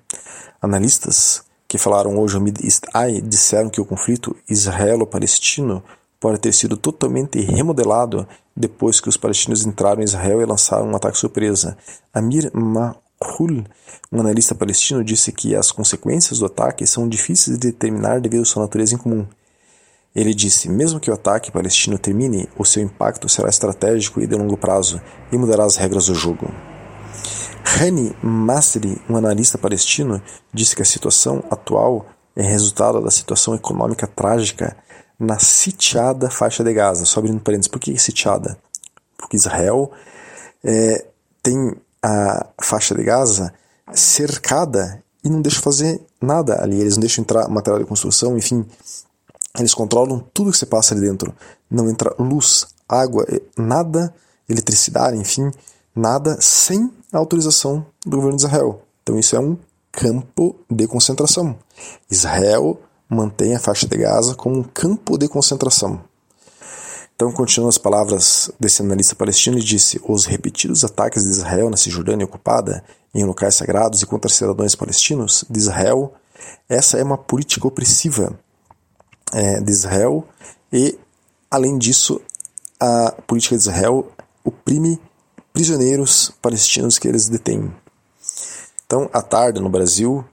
Analistas 0.61 1.43
que 1.67 1.77
falaram 1.77 2.17
hoje 2.17 2.35
ao 2.35 2.41
Mid 2.41 2.63
East 2.63 2.85
Eye 2.95 3.19
disseram 3.19 3.69
que 3.69 3.81
o 3.81 3.85
conflito 3.85 4.33
israelo-palestino 4.49 5.83
pode 6.17 6.39
ter 6.39 6.53
sido 6.53 6.77
totalmente 6.77 7.41
remodelado 7.41 8.25
depois 8.55 9.01
que 9.01 9.09
os 9.09 9.17
palestinos 9.17 9.65
entraram 9.65 9.99
em 9.99 10.05
Israel 10.05 10.41
e 10.41 10.45
lançaram 10.45 10.87
um 10.87 10.95
ataque 10.95 11.17
surpresa. 11.17 11.77
Amir 12.13 12.49
Mahul, 12.53 13.65
um 14.09 14.21
analista 14.21 14.55
palestino, 14.55 15.03
disse 15.03 15.33
que 15.33 15.57
as 15.57 15.73
consequências 15.73 16.39
do 16.39 16.45
ataque 16.45 16.87
são 16.87 17.07
difíceis 17.07 17.59
de 17.59 17.67
determinar 17.67 18.21
devido 18.21 18.43
à 18.43 18.45
sua 18.45 18.63
natureza 18.63 18.95
incomum. 18.95 19.27
Ele 20.15 20.33
disse: 20.33 20.69
mesmo 20.69 20.99
que 20.99 21.11
o 21.11 21.13
ataque 21.13 21.51
palestino 21.51 21.97
termine, 21.97 22.49
o 22.57 22.65
seu 22.65 22.83
impacto 22.83 23.29
será 23.29 23.49
estratégico 23.49 24.21
e 24.21 24.27
de 24.27 24.35
longo 24.35 24.57
prazo 24.57 25.01
e 25.31 25.37
mudará 25.37 25.65
as 25.65 25.75
regras 25.77 26.07
do 26.07 26.15
jogo. 26.15 26.49
Hani 27.63 28.15
Masri, 28.21 28.99
um 29.09 29.15
analista 29.15 29.57
palestino, 29.57 30.21
disse 30.53 30.75
que 30.75 30.81
a 30.81 30.85
situação 30.85 31.43
atual 31.51 32.07
é 32.35 32.41
resultado 32.41 33.01
da 33.01 33.11
situação 33.11 33.53
econômica 33.53 34.07
trágica 34.07 34.75
na 35.19 35.37
sitiada 35.37 36.29
faixa 36.29 36.63
de 36.63 36.73
Gaza. 36.73 37.05
Só 37.05 37.19
abrindo 37.19 37.41
parênteses, 37.41 37.67
por 37.67 37.79
que 37.79 37.97
sitiada? 37.97 38.57
Porque 39.17 39.35
Israel 39.35 39.91
é, 40.63 41.05
tem 41.43 41.75
a 42.01 42.47
faixa 42.61 42.95
de 42.95 43.03
Gaza 43.03 43.53
cercada 43.93 45.03
e 45.23 45.29
não 45.29 45.41
deixa 45.41 45.61
fazer 45.61 46.01
nada 46.21 46.61
ali. 46.63 46.79
Eles 46.79 46.95
não 46.95 47.01
deixam 47.01 47.21
entrar 47.21 47.47
material 47.49 47.79
de 47.79 47.85
construção, 47.85 48.37
enfim. 48.37 48.65
Eles 49.59 49.73
controlam 49.73 50.23
tudo 50.33 50.51
que 50.51 50.57
se 50.57 50.65
passa 50.65 50.93
ali 50.93 51.01
dentro. 51.01 51.33
Não 51.69 51.89
entra 51.89 52.15
luz, 52.17 52.67
água, 52.87 53.25
nada, 53.57 54.13
eletricidade, 54.47 55.17
enfim, 55.17 55.51
nada 55.95 56.37
sem 56.41 56.91
autorização 57.11 57.85
do 58.05 58.17
governo 58.17 58.37
de 58.37 58.43
Israel. 58.43 58.81
Então 59.03 59.19
isso 59.19 59.35
é 59.35 59.39
um 59.39 59.57
campo 59.91 60.55
de 60.69 60.87
concentração. 60.87 61.55
Israel 62.09 62.79
mantém 63.09 63.55
a 63.55 63.59
faixa 63.59 63.87
de 63.87 63.97
Gaza 63.97 64.35
como 64.35 64.57
um 64.57 64.63
campo 64.63 65.17
de 65.17 65.27
concentração. 65.27 66.01
Então, 67.15 67.33
continuando 67.33 67.69
as 67.69 67.77
palavras 67.77 68.49
desse 68.57 68.81
analista 68.81 69.13
palestino, 69.13 69.57
ele 69.57 69.65
disse: 69.65 69.99
os 70.07 70.25
repetidos 70.25 70.85
ataques 70.85 71.23
de 71.23 71.29
Israel 71.29 71.69
na 71.69 71.75
Cisjordânia 71.75 72.25
ocupada, 72.25 72.81
em 73.13 73.25
locais 73.25 73.55
sagrados 73.55 74.01
e 74.01 74.05
contra 74.05 74.31
cidadãos 74.31 74.73
palestinos 74.73 75.43
de 75.49 75.59
Israel, 75.59 76.13
essa 76.69 76.97
é 76.97 77.03
uma 77.03 77.17
política 77.17 77.67
opressiva 77.67 78.39
é, 79.33 79.59
de 79.59 79.71
Israel 79.71 80.27
e, 80.71 80.97
além 81.49 81.77
disso, 81.77 82.21
a 82.79 83.13
política 83.27 83.55
de 83.55 83.61
Israel 83.61 84.07
oprime 84.43 84.99
prisioneiros 85.51 86.31
palestinos 86.41 86.97
que 86.97 87.07
eles 87.07 87.27
detêm. 87.27 87.73
Então, 88.85 89.09
à 89.13 89.21
tarde 89.21 89.59
no 89.59 89.69
Brasil, 89.69 90.23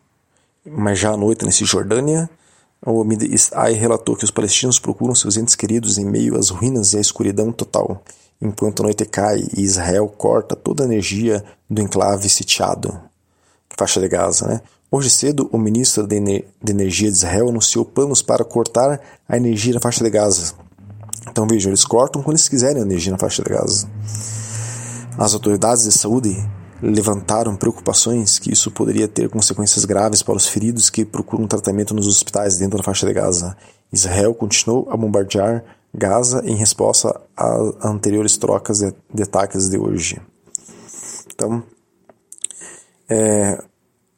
mas 0.64 0.98
já 0.98 1.12
à 1.12 1.16
noite 1.16 1.44
na 1.44 1.50
Cisjordânia, 1.50 2.30
o 2.84 3.02
Mid 3.04 3.22
relatou 3.78 4.16
que 4.16 4.24
os 4.24 4.30
palestinos 4.30 4.78
procuram 4.78 5.14
seus 5.14 5.36
entes 5.36 5.54
queridos 5.54 5.98
em 5.98 6.04
meio 6.04 6.38
às 6.38 6.50
ruínas 6.50 6.92
e 6.92 6.98
à 6.98 7.00
escuridão 7.00 7.50
total, 7.50 8.02
enquanto 8.40 8.80
a 8.80 8.84
noite 8.84 9.04
cai 9.04 9.42
e 9.56 9.62
Israel 9.62 10.08
corta 10.08 10.54
toda 10.54 10.84
a 10.84 10.86
energia 10.86 11.44
do 11.68 11.82
enclave 11.82 12.28
sitiado, 12.28 12.98
faixa 13.76 14.00
de 14.00 14.08
Gaza. 14.08 14.46
Né? 14.46 14.60
Hoje 14.90 15.10
cedo, 15.10 15.48
o 15.52 15.58
ministro 15.58 16.06
de, 16.06 16.16
Energia 16.68 17.10
de 17.10 17.16
Israel 17.16 17.48
anunciou 17.48 17.84
planos 17.84 18.22
para 18.22 18.44
cortar 18.44 19.00
a 19.28 19.36
energia 19.36 19.74
na 19.74 19.80
faixa 19.80 20.04
de 20.04 20.10
Gaza. 20.10 20.54
Então 21.28 21.46
vejam, 21.46 21.70
eles 21.70 21.84
cortam 21.84 22.22
quando 22.22 22.36
eles 22.36 22.48
quiserem 22.48 22.82
a 22.82 22.84
energia 22.84 23.10
na 23.10 23.18
faixa 23.18 23.42
de 23.42 23.50
Gaza. 23.50 23.88
As 25.18 25.34
autoridades 25.34 25.84
de 25.84 25.92
saúde 25.92 26.36
levantaram 26.80 27.56
preocupações 27.56 28.38
que 28.38 28.52
isso 28.52 28.70
poderia 28.70 29.08
ter 29.08 29.28
consequências 29.28 29.84
graves 29.84 30.22
para 30.22 30.36
os 30.36 30.46
feridos 30.46 30.88
que 30.88 31.04
procuram 31.04 31.48
tratamento 31.48 31.92
nos 31.92 32.06
hospitais 32.06 32.56
dentro 32.58 32.78
da 32.78 32.84
faixa 32.84 33.06
de 33.06 33.12
Gaza. 33.12 33.56
Israel 33.92 34.34
continuou 34.34 34.86
a 34.90 34.96
bombardear 34.96 35.64
Gaza 35.92 36.42
em 36.44 36.54
resposta 36.54 37.20
a 37.36 37.88
anteriores 37.88 38.36
trocas 38.36 38.78
de 38.78 39.22
ataques 39.22 39.68
de 39.68 39.78
hoje. 39.78 40.20
Então, 41.34 41.62
é, 43.08 43.58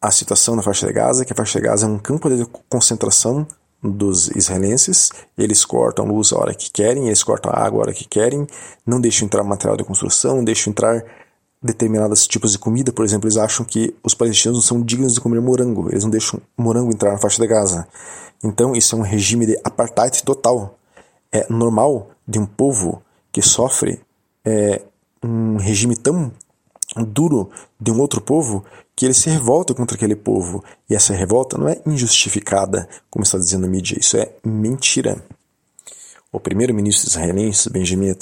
a 0.01 0.11
situação 0.11 0.55
na 0.57 0.63
faixa 0.63 0.87
de 0.87 0.93
Gaza 0.93 1.25
que 1.25 1.33
a 1.33 1.37
faixa 1.37 1.59
de 1.59 1.67
Gaza 1.67 1.87
é 1.87 1.89
um 1.89 1.99
campo 1.99 2.29
de 2.31 2.47
concentração 2.69 3.47
dos 3.83 4.29
israelenses, 4.31 5.11
eles 5.37 5.65
cortam 5.65 6.07
luz 6.07 6.33
a 6.33 6.39
hora 6.39 6.55
que 6.55 6.71
querem, 6.71 7.07
eles 7.07 7.23
cortam 7.23 7.53
água 7.55 7.79
a 7.79 7.83
hora 7.83 7.93
que 7.93 8.05
querem, 8.05 8.47
não 8.85 9.01
deixam 9.01 9.27
entrar 9.27 9.45
material 9.45 9.77
de 9.77 9.85
construção, 9.85 10.37
não 10.37 10.45
deixam 10.45 10.71
entrar 10.73 11.05
determinados 11.63 12.27
tipos 12.27 12.53
de 12.53 12.59
comida, 12.59 12.93
por 12.93 13.05
exemplo, 13.05 13.27
eles 13.27 13.37
acham 13.37 13.65
que 13.65 13.95
os 14.03 14.15
palestinos 14.15 14.59
não 14.59 14.63
são 14.63 14.83
dignos 14.83 15.15
de 15.15 15.21
comer 15.21 15.41
morango, 15.41 15.89
eles 15.91 16.05
não 16.05 16.11
deixam 16.11 16.41
morango 16.57 16.93
entrar 16.93 17.13
na 17.13 17.19
faixa 17.19 17.41
de 17.41 17.49
Gaza. 17.49 17.87
Então, 18.43 18.75
isso 18.75 18.95
é 18.95 18.99
um 18.99 19.03
regime 19.03 19.47
de 19.47 19.59
apartheid 19.65 20.23
total. 20.23 20.79
É 21.33 21.47
normal 21.51 22.11
de 22.27 22.39
um 22.39 22.47
povo 22.47 23.03
que 23.33 23.43
sofre 23.43 24.01
é, 24.45 24.83
um 25.23 25.57
regime 25.57 25.97
tão 25.97 26.31
duro 27.05 27.51
de 27.81 27.91
um 27.91 28.01
outro 28.01 28.21
povo 28.21 28.65
que 28.95 29.05
ele 29.05 29.15
se 29.15 29.31
revolta 29.31 29.75
contra 29.75 29.97
aquele 29.97 30.17
povo. 30.17 30.65
E 30.91 30.95
essa 30.95 31.15
revolta 31.15 31.57
não 31.57 31.69
é 31.69 31.81
injustificada, 31.87 32.89
como 33.09 33.23
está 33.23 33.39
dizendo 33.39 33.67
a 33.67 33.69
mídia, 33.69 33.99
isso 33.99 34.17
é 34.17 34.33
mentira. 34.45 35.23
O 36.33 36.41
primeiro-ministro 36.41 37.09
israelense, 37.09 37.71
Benjamin 37.71 38.15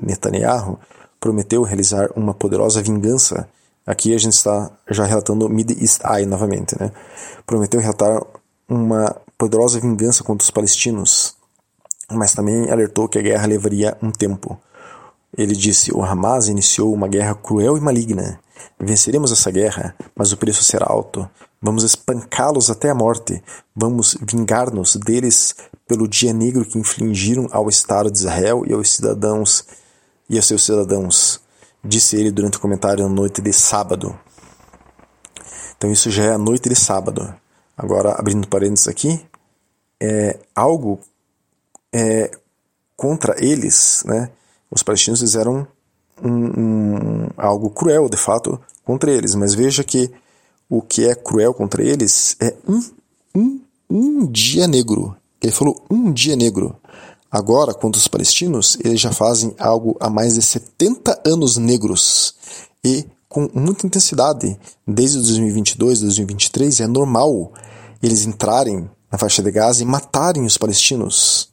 Netanyahu, 0.00 0.78
prometeu 1.20 1.62
realizar 1.62 2.10
uma 2.16 2.34
poderosa 2.34 2.82
vingança. 2.82 3.48
Aqui 3.86 4.14
a 4.14 4.18
gente 4.18 4.32
está 4.32 4.70
já 4.90 5.04
relatando 5.04 5.48
Mid 5.48 5.70
East 5.70 6.00
Eye 6.04 6.26
novamente, 6.26 6.74
né? 6.80 6.90
Prometeu 7.46 7.80
relatar 7.80 8.20
uma 8.68 9.14
poderosa 9.36 9.78
vingança 9.78 10.24
contra 10.24 10.42
os 10.42 10.50
palestinos, 10.50 11.36
mas 12.10 12.32
também 12.32 12.70
alertou 12.70 13.08
que 13.08 13.18
a 13.18 13.22
guerra 13.22 13.46
levaria 13.46 13.96
um 14.02 14.10
tempo. 14.10 14.58
Ele 15.36 15.54
disse: 15.54 15.92
O 15.92 16.02
Hamas 16.02 16.48
iniciou 16.48 16.92
uma 16.92 17.08
guerra 17.08 17.34
cruel 17.34 17.76
e 17.76 17.80
maligna. 17.80 18.40
Venceremos 18.78 19.32
essa 19.32 19.50
guerra, 19.50 19.94
mas 20.14 20.32
o 20.32 20.36
preço 20.36 20.62
será 20.62 20.86
alto. 20.88 21.28
Vamos 21.60 21.82
espancá-los 21.84 22.70
até 22.70 22.90
a 22.90 22.94
morte. 22.94 23.42
Vamos 23.74 24.16
vingar-nos 24.20 24.96
deles 24.96 25.54
pelo 25.86 26.08
dia 26.08 26.32
negro 26.32 26.64
que 26.64 26.78
infligiram 26.78 27.48
ao 27.50 27.68
Estado 27.68 28.10
de 28.10 28.18
Israel 28.18 28.64
e 28.66 28.72
aos 28.72 28.90
cidadãos 28.90 29.64
e 30.28 30.38
a 30.38 30.42
seus 30.42 30.64
cidadãos, 30.64 31.40
disse 31.84 32.16
ele 32.16 32.30
durante 32.30 32.56
o 32.56 32.60
comentário 32.60 33.06
na 33.06 33.14
noite 33.14 33.42
de 33.42 33.52
sábado. 33.52 34.18
Então 35.76 35.90
isso 35.90 36.10
já 36.10 36.24
é 36.24 36.30
a 36.32 36.38
noite 36.38 36.68
de 36.68 36.74
sábado. 36.74 37.34
Agora, 37.76 38.12
abrindo 38.12 38.48
parênteses 38.48 38.88
aqui, 38.88 39.20
é 40.00 40.38
algo 40.54 41.00
é, 41.92 42.30
contra 42.96 43.34
eles, 43.44 44.02
né? 44.06 44.30
Os 44.74 44.82
palestinos 44.82 45.20
fizeram 45.20 45.66
um, 46.22 46.30
um, 46.30 47.28
algo 47.36 47.70
cruel, 47.70 48.08
de 48.08 48.16
fato, 48.16 48.60
contra 48.84 49.12
eles. 49.12 49.34
Mas 49.34 49.54
veja 49.54 49.84
que 49.84 50.10
o 50.68 50.82
que 50.82 51.06
é 51.06 51.14
cruel 51.14 51.54
contra 51.54 51.82
eles 51.82 52.36
é 52.40 52.54
um, 52.66 52.82
um, 53.34 53.60
um 53.88 54.26
dia 54.26 54.66
negro 54.66 55.16
Ele 55.40 55.52
falou 55.52 55.84
um 55.88 56.12
dia 56.12 56.34
negro. 56.34 56.76
Agora, 57.30 57.74
quanto 57.74 57.96
os 57.96 58.08
palestinos, 58.08 58.76
eles 58.84 59.00
já 59.00 59.12
fazem 59.12 59.54
algo 59.58 59.96
há 60.00 60.08
mais 60.10 60.34
de 60.34 60.42
70 60.42 61.22
anos 61.24 61.56
negros. 61.56 62.34
E 62.84 63.06
com 63.28 63.48
muita 63.52 63.86
intensidade. 63.86 64.56
Desde 64.86 65.18
2022, 65.18 66.00
2023, 66.00 66.80
é 66.80 66.86
normal 66.86 67.52
eles 68.02 68.26
entrarem 68.26 68.88
na 69.10 69.18
faixa 69.18 69.42
de 69.42 69.50
Gaza 69.50 69.82
e 69.82 69.86
matarem 69.86 70.44
os 70.44 70.56
palestinos. 70.56 71.48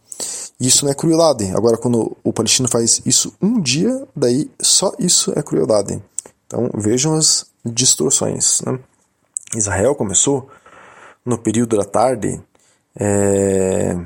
Isso 0.61 0.85
não 0.85 0.91
é 0.91 0.95
crueldade. 0.95 1.51
Agora, 1.55 1.75
quando 1.75 2.15
o 2.23 2.31
palestino 2.31 2.69
faz 2.69 3.01
isso 3.03 3.33
um 3.41 3.59
dia, 3.59 4.07
daí 4.15 4.47
só 4.61 4.93
isso 4.99 5.33
é 5.35 5.41
crueldade. 5.41 5.99
Então 6.45 6.69
vejam 6.75 7.15
as 7.15 7.47
distorções. 7.65 8.61
Né? 8.61 8.77
Israel 9.55 9.95
começou 9.95 10.47
no 11.25 11.35
período 11.35 11.77
da 11.77 11.83
tarde 11.83 12.39
é, 12.95 13.97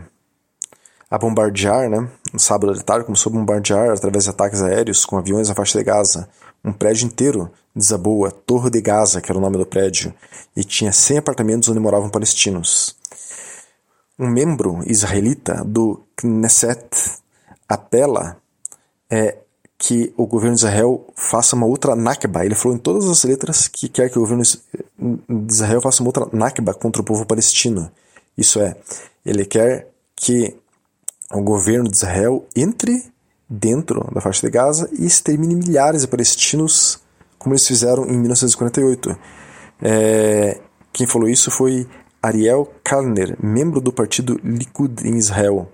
a 1.11 1.17
bombardear, 1.17 1.89
né? 1.89 2.09
no 2.31 2.39
sábado 2.39 2.73
de 2.73 2.85
tarde 2.85 3.05
começou 3.05 3.33
a 3.33 3.35
bombardear 3.35 3.89
através 3.89 4.23
de 4.23 4.29
ataques 4.29 4.61
aéreos 4.61 5.05
com 5.05 5.17
aviões 5.17 5.49
na 5.49 5.55
faixa 5.55 5.77
de 5.77 5.83
Gaza. 5.83 6.29
Um 6.63 6.71
prédio 6.71 7.05
inteiro 7.05 7.51
desabou, 7.75 8.25
a 8.25 8.31
Torre 8.31 8.69
de 8.69 8.79
Gaza, 8.79 9.19
que 9.19 9.29
era 9.29 9.37
o 9.37 9.41
nome 9.41 9.57
do 9.57 9.65
prédio, 9.65 10.13
e 10.55 10.63
tinha 10.63 10.93
100 10.93 11.17
apartamentos 11.17 11.67
onde 11.67 11.81
moravam 11.81 12.09
palestinos 12.09 12.95
um 14.17 14.27
membro 14.29 14.81
israelita 14.85 15.63
do 15.65 16.03
Knesset 16.15 16.87
apela 17.67 18.37
é, 19.09 19.37
que 19.77 20.13
o 20.15 20.25
governo 20.25 20.55
de 20.55 20.61
Israel 20.61 21.05
faça 21.15 21.55
uma 21.55 21.65
outra 21.65 21.95
Nakba. 21.95 22.45
Ele 22.45 22.55
falou 22.55 22.77
em 22.77 22.79
todas 22.79 23.05
as 23.09 23.23
letras 23.23 23.67
que 23.67 23.89
quer 23.89 24.09
que 24.09 24.17
o 24.17 24.21
governo 24.21 24.43
de 24.43 25.53
Israel 25.53 25.81
faça 25.81 26.01
uma 26.01 26.09
outra 26.09 26.27
Nakba 26.31 26.73
contra 26.73 27.01
o 27.01 27.05
povo 27.05 27.25
palestino. 27.25 27.91
Isso 28.37 28.59
é, 28.59 28.75
ele 29.25 29.45
quer 29.45 29.89
que 30.15 30.55
o 31.31 31.41
governo 31.41 31.89
de 31.89 31.97
Israel 31.97 32.45
entre 32.55 33.03
dentro 33.49 34.09
da 34.13 34.21
faixa 34.21 34.41
de 34.41 34.51
Gaza 34.51 34.89
e 34.93 35.05
extermine 35.05 35.55
milhares 35.55 36.01
de 36.01 36.07
palestinos, 36.07 36.99
como 37.37 37.53
eles 37.53 37.67
fizeram 37.67 38.05
em 38.05 38.17
1948. 38.17 39.17
É, 39.81 40.61
quem 40.93 41.05
falou 41.05 41.27
isso 41.27 41.51
foi 41.51 41.87
Ariel 42.25 42.73
Kalner, 42.83 43.37
membro 43.39 43.79
do 43.79 43.93
partido 43.93 44.39
Likud 44.43 45.07
em 45.07 45.15
Israel. 45.15 45.71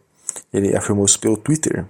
Ele 0.51 0.75
afirmou 0.75 1.05
isso 1.05 1.17
pelo 1.17 1.37
Twitter. 1.37 1.85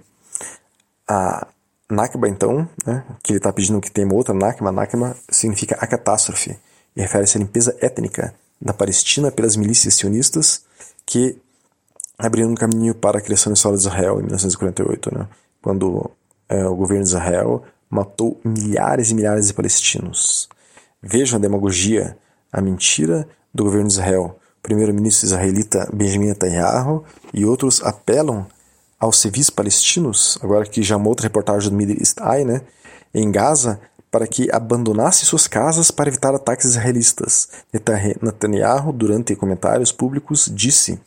A 1.08 1.48
Nakba, 1.90 2.28
então, 2.28 2.68
né, 2.86 3.04
que 3.24 3.32
ele 3.32 3.38
está 3.38 3.52
pedindo 3.52 3.80
que 3.80 3.90
tenha 3.90 4.08
outra 4.14 4.32
Nakba, 4.32 4.70
Nakba 4.70 5.16
significa 5.28 5.74
a 5.80 5.86
catástrofe 5.86 6.56
e 6.94 7.00
refere-se 7.00 7.36
à 7.36 7.40
limpeza 7.40 7.76
étnica 7.80 8.34
da 8.60 8.72
Palestina 8.72 9.32
pelas 9.32 9.56
milícias 9.56 9.94
sionistas 9.94 10.64
que 11.04 11.36
abriram 12.16 12.50
um 12.50 12.54
caminho 12.54 12.94
para 12.94 13.18
a 13.18 13.20
criação 13.20 13.52
do 13.52 13.56
Estado 13.56 13.74
de 13.74 13.80
Israel 13.80 14.20
em 14.20 14.22
1948, 14.22 15.12
né, 15.12 15.28
quando 15.60 16.08
é, 16.48 16.64
o 16.66 16.76
governo 16.76 17.02
de 17.02 17.10
Israel 17.10 17.64
matou 17.90 18.40
milhares 18.44 19.10
e 19.10 19.14
milhares 19.14 19.48
de 19.48 19.54
palestinos. 19.54 20.48
Vejam 21.02 21.36
a 21.36 21.42
demagogia, 21.42 22.16
a 22.52 22.60
mentira 22.60 23.28
do 23.52 23.64
governo 23.64 23.88
de 23.88 23.94
Israel 23.94 24.38
primeiro-ministro 24.62 25.26
israelita 25.26 25.88
Benjamin 25.92 26.28
Netanyahu 26.28 27.04
e 27.34 27.44
outros 27.44 27.82
apelam 27.82 28.46
aos 28.98 29.20
civis 29.20 29.50
palestinos, 29.50 30.38
agora 30.40 30.64
que 30.64 30.82
já 30.82 30.96
uma 30.96 31.08
outra 31.08 31.26
reportagem 31.26 31.70
do 31.70 31.76
Middle 31.76 31.98
East 31.98 32.18
Eye, 32.20 32.44
né, 32.44 32.62
em 33.12 33.30
Gaza, 33.32 33.80
para 34.12 34.26
que 34.26 34.48
abandonassem 34.52 35.24
suas 35.24 35.48
casas 35.48 35.90
para 35.90 36.08
evitar 36.08 36.34
ataques 36.34 36.66
israelistas. 36.66 37.48
Netanyahu, 38.22 38.92
durante 38.92 39.34
comentários 39.34 39.90
públicos, 39.90 40.50
disse 40.54 41.00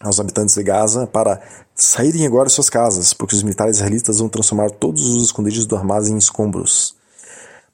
aos 0.00 0.20
habitantes 0.20 0.54
de 0.54 0.62
Gaza 0.62 1.06
para 1.06 1.42
saírem 1.74 2.24
agora 2.26 2.46
de 2.46 2.52
suas 2.52 2.70
casas, 2.70 3.12
porque 3.12 3.34
os 3.34 3.42
militares 3.42 3.76
israelitas 3.76 4.18
vão 4.20 4.28
transformar 4.28 4.70
todos 4.70 5.06
os 5.08 5.24
esconderijos 5.24 5.66
do 5.66 5.76
Hamas 5.76 6.08
em 6.08 6.16
escombros. 6.16 6.96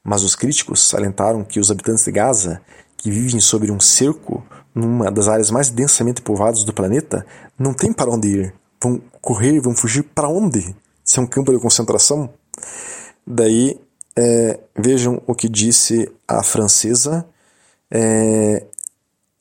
Mas 0.03 0.22
os 0.22 0.35
críticos 0.35 0.88
salientaram 0.88 1.44
que 1.44 1.61
os 1.61 1.70
habitantes 1.70 2.05
de 2.05 2.12
Gaza, 2.12 2.61
que 3.05 3.11
vivem 3.11 3.38
sobre 3.38 3.71
um 3.71 3.79
cerco 3.79 4.43
numa 4.75 5.11
das 5.11 5.29
áreas 5.29 5.51
mais 5.51 5.69
densamente 5.69 6.23
povoadas 6.23 6.64
do 6.64 6.73
planeta, 6.73 7.27
não 7.59 7.75
tem 7.75 7.93
para 7.93 8.11
onde 8.11 8.29
ir. 8.29 8.55
Vão 8.83 8.99
correr, 9.21 9.61
vão 9.61 9.77
fugir 9.77 10.05
para 10.05 10.27
onde? 10.27 10.75
Se 11.05 11.19
é 11.19 11.23
um 11.23 11.27
campo 11.27 11.53
de 11.53 11.61
concentração? 11.61 12.31
Daí, 13.27 13.79
é, 14.17 14.59
vejam 14.75 15.21
o 15.27 15.35
que 15.35 15.51
disse 15.51 16.11
a 16.27 16.43
francesa 16.43 17.27
é, 17.90 18.64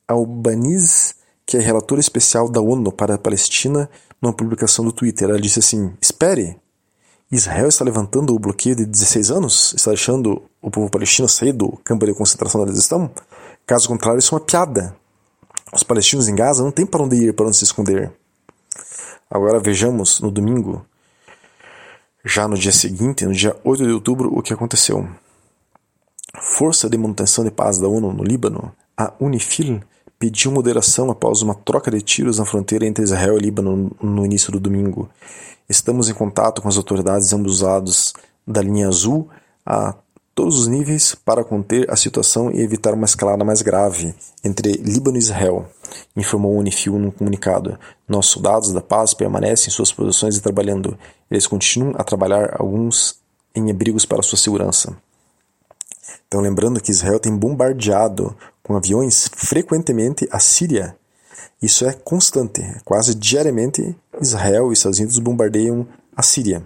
Albanese, 0.06 1.14
que 1.46 1.56
é 1.56 1.60
relatora 1.60 2.02
especial 2.02 2.50
da 2.50 2.60
ONU 2.60 2.92
para 2.92 3.14
a 3.14 3.18
Palestina, 3.18 3.88
numa 4.20 4.34
publicação 4.34 4.84
do 4.84 4.92
Twitter. 4.92 5.30
Ela 5.30 5.40
disse 5.40 5.60
assim: 5.60 5.90
Espere, 6.02 6.58
Israel 7.32 7.68
está 7.68 7.82
levantando 7.82 8.34
o 8.34 8.38
bloqueio 8.38 8.76
de 8.76 8.84
16 8.84 9.30
anos? 9.30 9.72
Está 9.72 9.90
deixando 9.90 10.42
o 10.60 10.70
povo 10.70 10.90
palestino 10.90 11.26
sair 11.30 11.52
do 11.52 11.78
campo 11.82 12.04
de 12.04 12.12
concentração 12.12 12.60
onde 12.60 12.72
eles 12.72 12.82
estão? 12.82 13.10
Caso 13.66 13.88
contrário, 13.88 14.18
isso 14.18 14.34
é 14.34 14.38
uma 14.38 14.44
piada. 14.44 14.96
Os 15.72 15.82
palestinos 15.82 16.28
em 16.28 16.34
Gaza 16.34 16.62
não 16.62 16.70
têm 16.70 16.86
para 16.86 17.02
onde 17.02 17.16
ir, 17.16 17.32
para 17.32 17.46
onde 17.46 17.56
se 17.56 17.64
esconder. 17.64 18.12
Agora 19.30 19.58
vejamos 19.58 20.20
no 20.20 20.30
domingo, 20.30 20.84
já 22.24 22.46
no 22.46 22.56
dia 22.56 22.72
seguinte, 22.72 23.24
no 23.24 23.32
dia 23.32 23.56
8 23.64 23.84
de 23.84 23.92
outubro, 23.92 24.32
o 24.32 24.42
que 24.42 24.52
aconteceu. 24.52 25.08
Força 26.40 26.88
de 26.88 26.96
Manutenção 26.98 27.44
de 27.44 27.50
Paz 27.50 27.78
da 27.78 27.88
ONU 27.88 28.12
no 28.12 28.22
Líbano, 28.22 28.72
a 28.96 29.12
UNIFIL, 29.18 29.80
pediu 30.18 30.52
moderação 30.52 31.10
após 31.10 31.42
uma 31.42 31.54
troca 31.54 31.90
de 31.90 32.00
tiros 32.00 32.38
na 32.38 32.44
fronteira 32.44 32.86
entre 32.86 33.02
Israel 33.02 33.36
e 33.36 33.40
Líbano 33.40 33.90
no 34.00 34.24
início 34.24 34.52
do 34.52 34.60
domingo. 34.60 35.08
Estamos 35.68 36.08
em 36.08 36.14
contato 36.14 36.62
com 36.62 36.68
as 36.68 36.76
autoridades 36.76 37.28
de 37.28 37.34
ambos 37.34 37.54
os 37.54 37.60
lados 37.62 38.12
da 38.46 38.62
linha 38.62 38.88
azul 38.88 39.28
a 39.64 39.94
todos 40.34 40.58
os 40.58 40.66
níveis 40.66 41.14
para 41.14 41.44
conter 41.44 41.90
a 41.90 41.96
situação 41.96 42.50
e 42.50 42.60
evitar 42.60 42.92
uma 42.92 43.04
escalada 43.04 43.44
mais 43.44 43.62
grave 43.62 44.14
entre 44.42 44.72
Líbano 44.72 45.16
e 45.16 45.20
Israel, 45.20 45.68
informou 46.16 46.56
a 46.56 46.58
Unifil 46.58 46.98
num 46.98 47.10
comunicado. 47.10 47.78
Nossos 48.08 48.32
soldados 48.32 48.72
da 48.72 48.80
paz 48.80 49.14
permanecem 49.14 49.68
em 49.68 49.70
suas 49.70 49.92
posições 49.92 50.36
e 50.36 50.40
trabalhando. 50.40 50.98
Eles 51.30 51.46
continuam 51.46 51.94
a 51.96 52.02
trabalhar 52.02 52.56
alguns 52.58 53.16
em 53.54 53.70
abrigos 53.70 54.04
para 54.04 54.22
sua 54.22 54.36
segurança. 54.36 54.96
Então, 56.26 56.40
lembrando 56.40 56.80
que 56.80 56.90
Israel 56.90 57.20
tem 57.20 57.34
bombardeado 57.36 58.36
com 58.62 58.76
aviões 58.76 59.30
frequentemente 59.36 60.26
a 60.32 60.40
Síria. 60.40 60.96
Isso 61.62 61.86
é 61.86 61.92
constante. 61.92 62.60
Quase 62.84 63.14
diariamente, 63.14 63.94
Israel 64.20 64.70
e 64.70 64.72
Estados 64.72 64.98
Unidos 64.98 65.18
bombardeiam 65.18 65.86
a 66.16 66.22
Síria. 66.22 66.64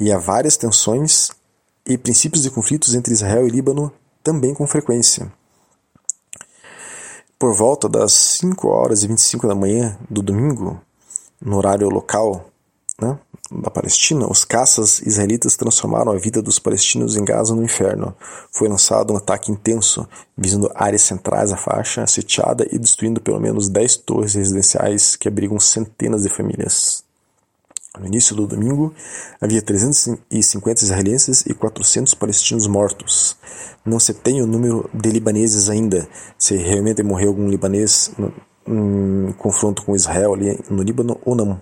E 0.00 0.10
há 0.10 0.18
várias 0.18 0.56
tensões 0.56 1.30
e 1.86 1.98
princípios 1.98 2.42
de 2.42 2.50
conflitos 2.50 2.94
entre 2.94 3.12
Israel 3.12 3.46
e 3.46 3.50
Líbano 3.50 3.92
também 4.22 4.54
com 4.54 4.66
frequência. 4.66 5.32
Por 7.38 7.54
volta 7.54 7.88
das 7.88 8.12
5 8.12 8.68
horas 8.68 9.02
e 9.02 9.08
25 9.08 9.48
da 9.48 9.54
manhã 9.54 9.98
do 10.08 10.22
domingo, 10.22 10.80
no 11.40 11.56
horário 11.56 11.88
local 11.88 12.46
né, 13.00 13.18
da 13.50 13.68
Palestina, 13.68 14.30
os 14.30 14.44
caças 14.44 15.00
israelitas 15.02 15.56
transformaram 15.56 16.12
a 16.12 16.16
vida 16.16 16.40
dos 16.40 16.60
palestinos 16.60 17.16
em 17.16 17.24
Gaza 17.24 17.54
no 17.54 17.64
inferno. 17.64 18.14
Foi 18.52 18.68
lançado 18.68 19.12
um 19.12 19.16
ataque 19.16 19.50
intenso, 19.50 20.08
visando 20.36 20.70
áreas 20.74 21.02
centrais 21.02 21.50
da 21.50 21.56
faixa, 21.56 22.06
sitiada 22.06 22.66
e 22.70 22.78
destruindo 22.78 23.20
pelo 23.20 23.40
menos 23.40 23.68
10 23.68 23.96
torres 23.96 24.34
residenciais 24.34 25.16
que 25.16 25.26
abrigam 25.26 25.58
centenas 25.58 26.22
de 26.22 26.28
famílias. 26.28 27.02
No 27.98 28.06
início 28.06 28.34
do 28.34 28.46
domingo, 28.46 28.94
havia 29.38 29.60
350 29.60 30.82
israelenses 30.82 31.44
e 31.44 31.52
400 31.52 32.14
palestinos 32.14 32.66
mortos. 32.66 33.36
Não 33.84 34.00
se 34.00 34.14
tem 34.14 34.40
o 34.40 34.46
número 34.46 34.88
de 34.94 35.10
libaneses 35.10 35.68
ainda, 35.68 36.08
se 36.38 36.56
realmente 36.56 37.02
morreu 37.02 37.28
algum 37.28 37.50
libanês 37.50 38.10
em 38.66 39.32
confronto 39.36 39.82
com 39.84 39.94
Israel 39.94 40.32
ali 40.32 40.58
no 40.70 40.82
Líbano 40.82 41.20
ou 41.22 41.34
não. 41.34 41.60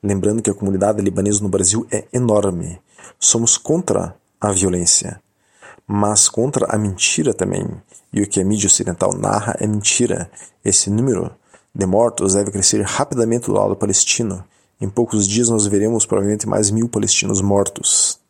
Lembrando 0.00 0.42
que 0.42 0.50
a 0.50 0.54
comunidade 0.54 1.02
libanesa 1.02 1.42
no 1.42 1.48
Brasil 1.48 1.84
é 1.90 2.04
enorme. 2.12 2.80
Somos 3.18 3.56
contra 3.58 4.14
a 4.40 4.52
violência, 4.52 5.20
mas 5.88 6.28
contra 6.28 6.66
a 6.72 6.78
mentira 6.78 7.34
também. 7.34 7.66
E 8.12 8.22
o 8.22 8.28
que 8.28 8.40
a 8.40 8.44
mídia 8.44 8.68
ocidental 8.68 9.12
narra 9.12 9.56
é 9.58 9.66
mentira. 9.66 10.30
Esse 10.64 10.88
número 10.88 11.32
de 11.74 11.84
mortos 11.84 12.34
deve 12.34 12.52
crescer 12.52 12.80
rapidamente 12.82 13.46
do 13.46 13.54
lado 13.54 13.74
palestino 13.74 14.44
em 14.84 14.90
poucos 14.90 15.26
dias 15.26 15.48
nós 15.48 15.66
veremos 15.66 16.04
provavelmente 16.04 16.46
mais 16.46 16.70
mil 16.70 16.88
palestinos 16.88 17.40
mortos. 17.40 18.20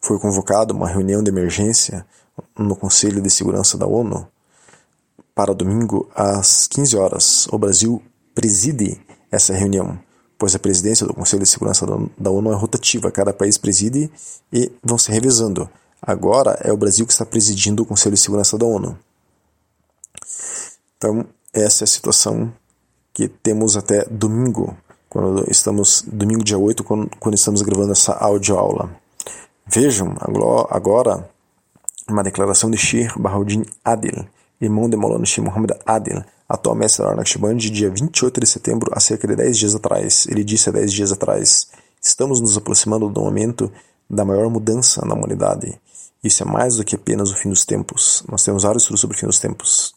Foi 0.00 0.18
convocada 0.18 0.72
uma 0.72 0.88
reunião 0.88 1.22
de 1.22 1.30
emergência 1.30 2.06
no 2.56 2.76
Conselho 2.76 3.20
de 3.20 3.28
Segurança 3.30 3.76
da 3.76 3.86
ONU 3.86 4.28
para 5.34 5.52
domingo 5.52 6.08
às 6.14 6.68
15 6.68 6.96
horas. 6.96 7.48
O 7.48 7.58
Brasil 7.58 8.00
preside 8.32 9.00
essa 9.30 9.52
reunião, 9.52 9.98
pois 10.38 10.54
a 10.54 10.58
presidência 10.58 11.04
do 11.06 11.12
Conselho 11.12 11.42
de 11.42 11.48
Segurança 11.48 11.84
da 12.16 12.30
ONU 12.30 12.52
é 12.52 12.54
rotativa, 12.54 13.10
cada 13.10 13.32
país 13.32 13.58
preside 13.58 14.10
e 14.52 14.70
vão 14.84 14.96
se 14.96 15.10
revezando. 15.10 15.68
Agora 16.00 16.52
é 16.62 16.72
o 16.72 16.76
Brasil 16.76 17.06
que 17.06 17.12
está 17.12 17.26
presidindo 17.26 17.82
o 17.82 17.86
Conselho 17.86 18.14
de 18.14 18.20
Segurança 18.20 18.56
da 18.56 18.66
ONU. 18.66 18.96
Então, 20.96 21.26
essa 21.52 21.82
é 21.82 21.86
a 21.86 21.88
situação 21.88 22.52
que 23.14 23.28
temos 23.28 23.76
até 23.76 24.04
domingo, 24.06 24.76
quando 25.14 25.48
estamos 25.48 26.02
domingo 26.08 26.42
dia 26.42 26.58
8, 26.58 26.82
quando, 26.82 27.08
quando 27.20 27.36
estamos 27.36 27.62
gravando 27.62 27.92
essa 27.92 28.14
audioaula. 28.14 28.90
Vejam 29.64 30.12
agora 30.68 31.30
uma 32.10 32.24
declaração 32.24 32.68
de 32.68 32.76
Sheikh 32.76 33.16
Bahauddin 33.16 33.64
Adil, 33.84 34.26
irmão 34.60 34.90
de 34.90 34.96
Maulana 34.96 35.24
Sheikh 35.24 35.48
Muhammad 35.48 35.70
Adil, 35.86 36.24
atual 36.48 36.74
mestre 36.74 37.04
da 37.04 37.14
Naqshband, 37.14 37.58
dia 37.58 37.88
28 37.90 38.40
de 38.40 38.46
setembro, 38.48 38.90
há 38.92 38.98
cerca 38.98 39.28
de 39.28 39.36
10 39.36 39.56
dias 39.56 39.74
atrás. 39.76 40.26
Ele 40.28 40.42
disse 40.42 40.68
há 40.68 40.72
10 40.72 40.92
dias 40.92 41.12
atrás: 41.12 41.68
Estamos 42.02 42.40
nos 42.40 42.56
aproximando 42.56 43.08
do 43.08 43.20
momento 43.20 43.70
da 44.10 44.24
maior 44.24 44.50
mudança 44.50 45.06
na 45.06 45.14
humanidade. 45.14 45.80
Isso 46.24 46.42
é 46.42 46.46
mais 46.46 46.74
do 46.74 46.84
que 46.84 46.96
apenas 46.96 47.30
o 47.30 47.36
fim 47.36 47.50
dos 47.50 47.64
tempos. 47.64 48.24
Nós 48.28 48.42
temos 48.42 48.64
vários 48.64 48.82
estudos 48.82 49.00
sobre 49.00 49.16
o 49.16 49.20
fim 49.20 49.26
dos 49.26 49.38
tempos. 49.38 49.94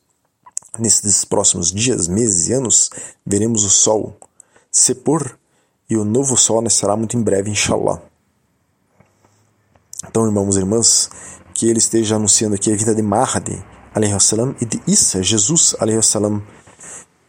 Nesses 0.77 1.25
próximos 1.25 1.71
dias, 1.71 2.07
meses 2.07 2.49
e 2.49 2.53
anos, 2.53 2.91
veremos 3.25 3.63
o 3.63 3.69
Sol 3.71 4.15
se 4.79 4.93
pôr 4.93 5.37
e 5.89 5.97
o 5.97 6.05
novo 6.05 6.37
Sol 6.37 6.61
nascerá 6.61 6.95
muito 6.95 7.17
em 7.17 7.21
breve, 7.21 7.49
inshallah. 7.49 7.99
Então, 10.07 10.25
irmãos 10.25 10.55
e 10.55 10.59
irmãs, 10.59 11.09
que 11.53 11.67
ele 11.67 11.79
esteja 11.79 12.15
anunciando 12.15 12.55
aqui 12.55 12.71
a 12.71 12.75
vida 12.75 12.93
de 12.93 13.01
Mahdi, 13.01 13.63
salam, 14.19 14.55
e 14.61 14.65
de 14.65 14.79
Isa, 14.85 15.23
Jesus, 15.23 15.75
salam, 16.03 16.45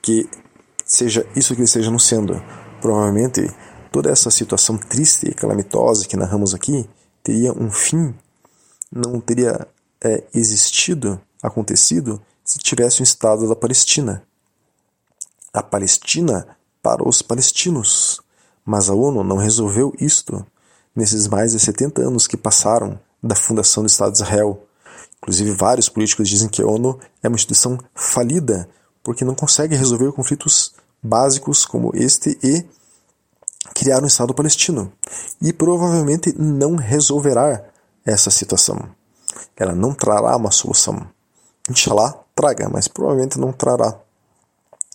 que 0.03 0.29
seja 0.85 1.27
isso 1.35 1.55
que 1.55 1.61
ele 1.61 1.65
esteja 1.65 1.89
anunciando. 1.89 2.35
Provavelmente, 2.83 3.51
toda 3.91 4.11
essa 4.11 4.31
situação 4.31 4.77
triste 4.77 5.31
e 5.31 5.35
calamitosa 5.35 6.07
que 6.07 6.19
narramos 6.19 6.55
aqui 6.55 6.89
teria 7.23 7.53
um 7.53 7.71
fim, 7.71 8.15
não 8.93 9.21
teria 9.21 9.67
é, 10.05 10.25
existido, 10.35 11.19
acontecido, 11.43 12.21
se 12.45 12.59
tivesse 12.59 13.01
um 13.01 13.05
Estado 13.05 13.49
da 13.49 13.57
Palestina. 13.57 14.23
A 15.51 15.63
Palestina 15.63 16.58
para 16.89 17.07
os 17.07 17.21
palestinos. 17.21 18.19
Mas 18.65 18.89
a 18.89 18.95
ONU 18.95 19.23
não 19.23 19.37
resolveu 19.37 19.93
isto 20.01 20.47
nesses 20.97 21.29
mais 21.29 21.53
de 21.53 21.61
70 21.61 22.01
anos 22.01 22.27
que 22.27 22.35
passaram 22.35 22.99
da 23.23 23.35
fundação 23.35 23.83
do 23.83 23.89
Estado 23.89 24.13
de 24.13 24.23
Israel. 24.23 24.63
Inclusive, 25.19 25.51
vários 25.51 25.91
políticos 25.91 26.27
dizem 26.27 26.49
que 26.49 26.63
a 26.63 26.67
ONU 26.67 26.99
é 27.23 27.29
uma 27.29 27.35
instituição 27.35 27.79
falida 27.95 28.67
porque 29.05 29.23
não 29.23 29.35
consegue 29.35 29.77
resolver 29.77 30.13
conflitos 30.13 30.73
básicos 31.03 31.67
como 31.67 31.95
este 31.95 32.39
e 32.43 32.65
criar 33.75 34.03
um 34.03 34.07
Estado 34.07 34.33
palestino. 34.33 34.91
E 35.43 35.53
provavelmente 35.53 36.35
não 36.39 36.75
resolverá 36.75 37.65
essa 38.03 38.31
situação. 38.31 38.79
Ela 39.55 39.75
não 39.75 39.93
trará 39.93 40.35
uma 40.35 40.51
solução. 40.51 41.07
Inshallah, 41.69 42.19
traga, 42.35 42.67
mas 42.71 42.89
provavelmente 42.89 43.39
não 43.39 43.53
trará. 43.53 44.08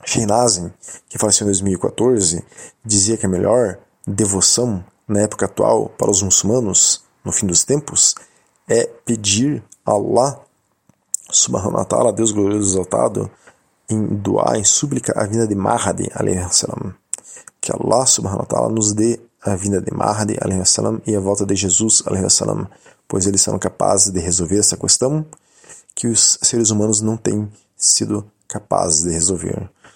Sheinazin, 0.06 0.72
que 1.10 1.18
faleceu 1.18 1.46
em 1.46 1.50
2014, 1.50 2.44
dizia 2.84 3.18
que 3.18 3.26
a 3.26 3.30
melhor 3.30 3.78
devoção 4.06 4.84
na 5.08 5.22
época 5.22 5.46
atual 5.46 5.90
para 5.90 6.12
os 6.12 6.22
muçulmanos, 6.22 7.04
no 7.24 7.32
fim 7.32 7.46
dos 7.46 7.64
tempos, 7.64 8.16
é 8.68 8.86
pedir 9.06 9.64
a 9.86 9.92
Allah 9.92 10.42
subhanahu 11.30 11.76
wa 11.76 11.86
ta'ala, 11.86 12.14
Deus 12.14 12.32
glorioso 12.32 12.74
exaltado, 12.74 13.30
em 13.90 14.06
doar, 14.16 14.56
em 14.58 14.64
súplica, 14.64 15.14
a 15.16 15.26
vinda 15.26 15.48
de 15.48 15.56
Mahdi, 15.56 16.10
que 17.60 17.72
Allah 17.72 18.06
subhanahu 18.06 18.40
wa 18.40 18.46
ta'ala 18.46 18.70
nos 18.70 18.94
dê 18.94 19.20
a 19.42 19.56
vinda 19.56 19.82
de 19.82 19.94
Mahdi, 19.94 20.38
salam, 20.66 21.02
e 21.06 21.16
a 21.16 21.20
volta 21.20 21.46
de 21.46 21.56
Jesus, 21.56 22.04
salam, 22.30 22.68
pois 23.08 23.28
eles 23.28 23.42
são 23.42 23.58
capazes 23.60 24.12
de 24.12 24.20
resolver 24.20 24.60
essa 24.60 24.78
questão 24.78 25.26
que 25.96 26.08
os 26.08 26.40
seres 26.42 26.70
humanos 26.70 27.02
não 27.02 27.18
têm 27.18 27.52
sido 27.76 28.26
capazes 28.48 29.04
de 29.04 29.12
resolver. 29.12 29.70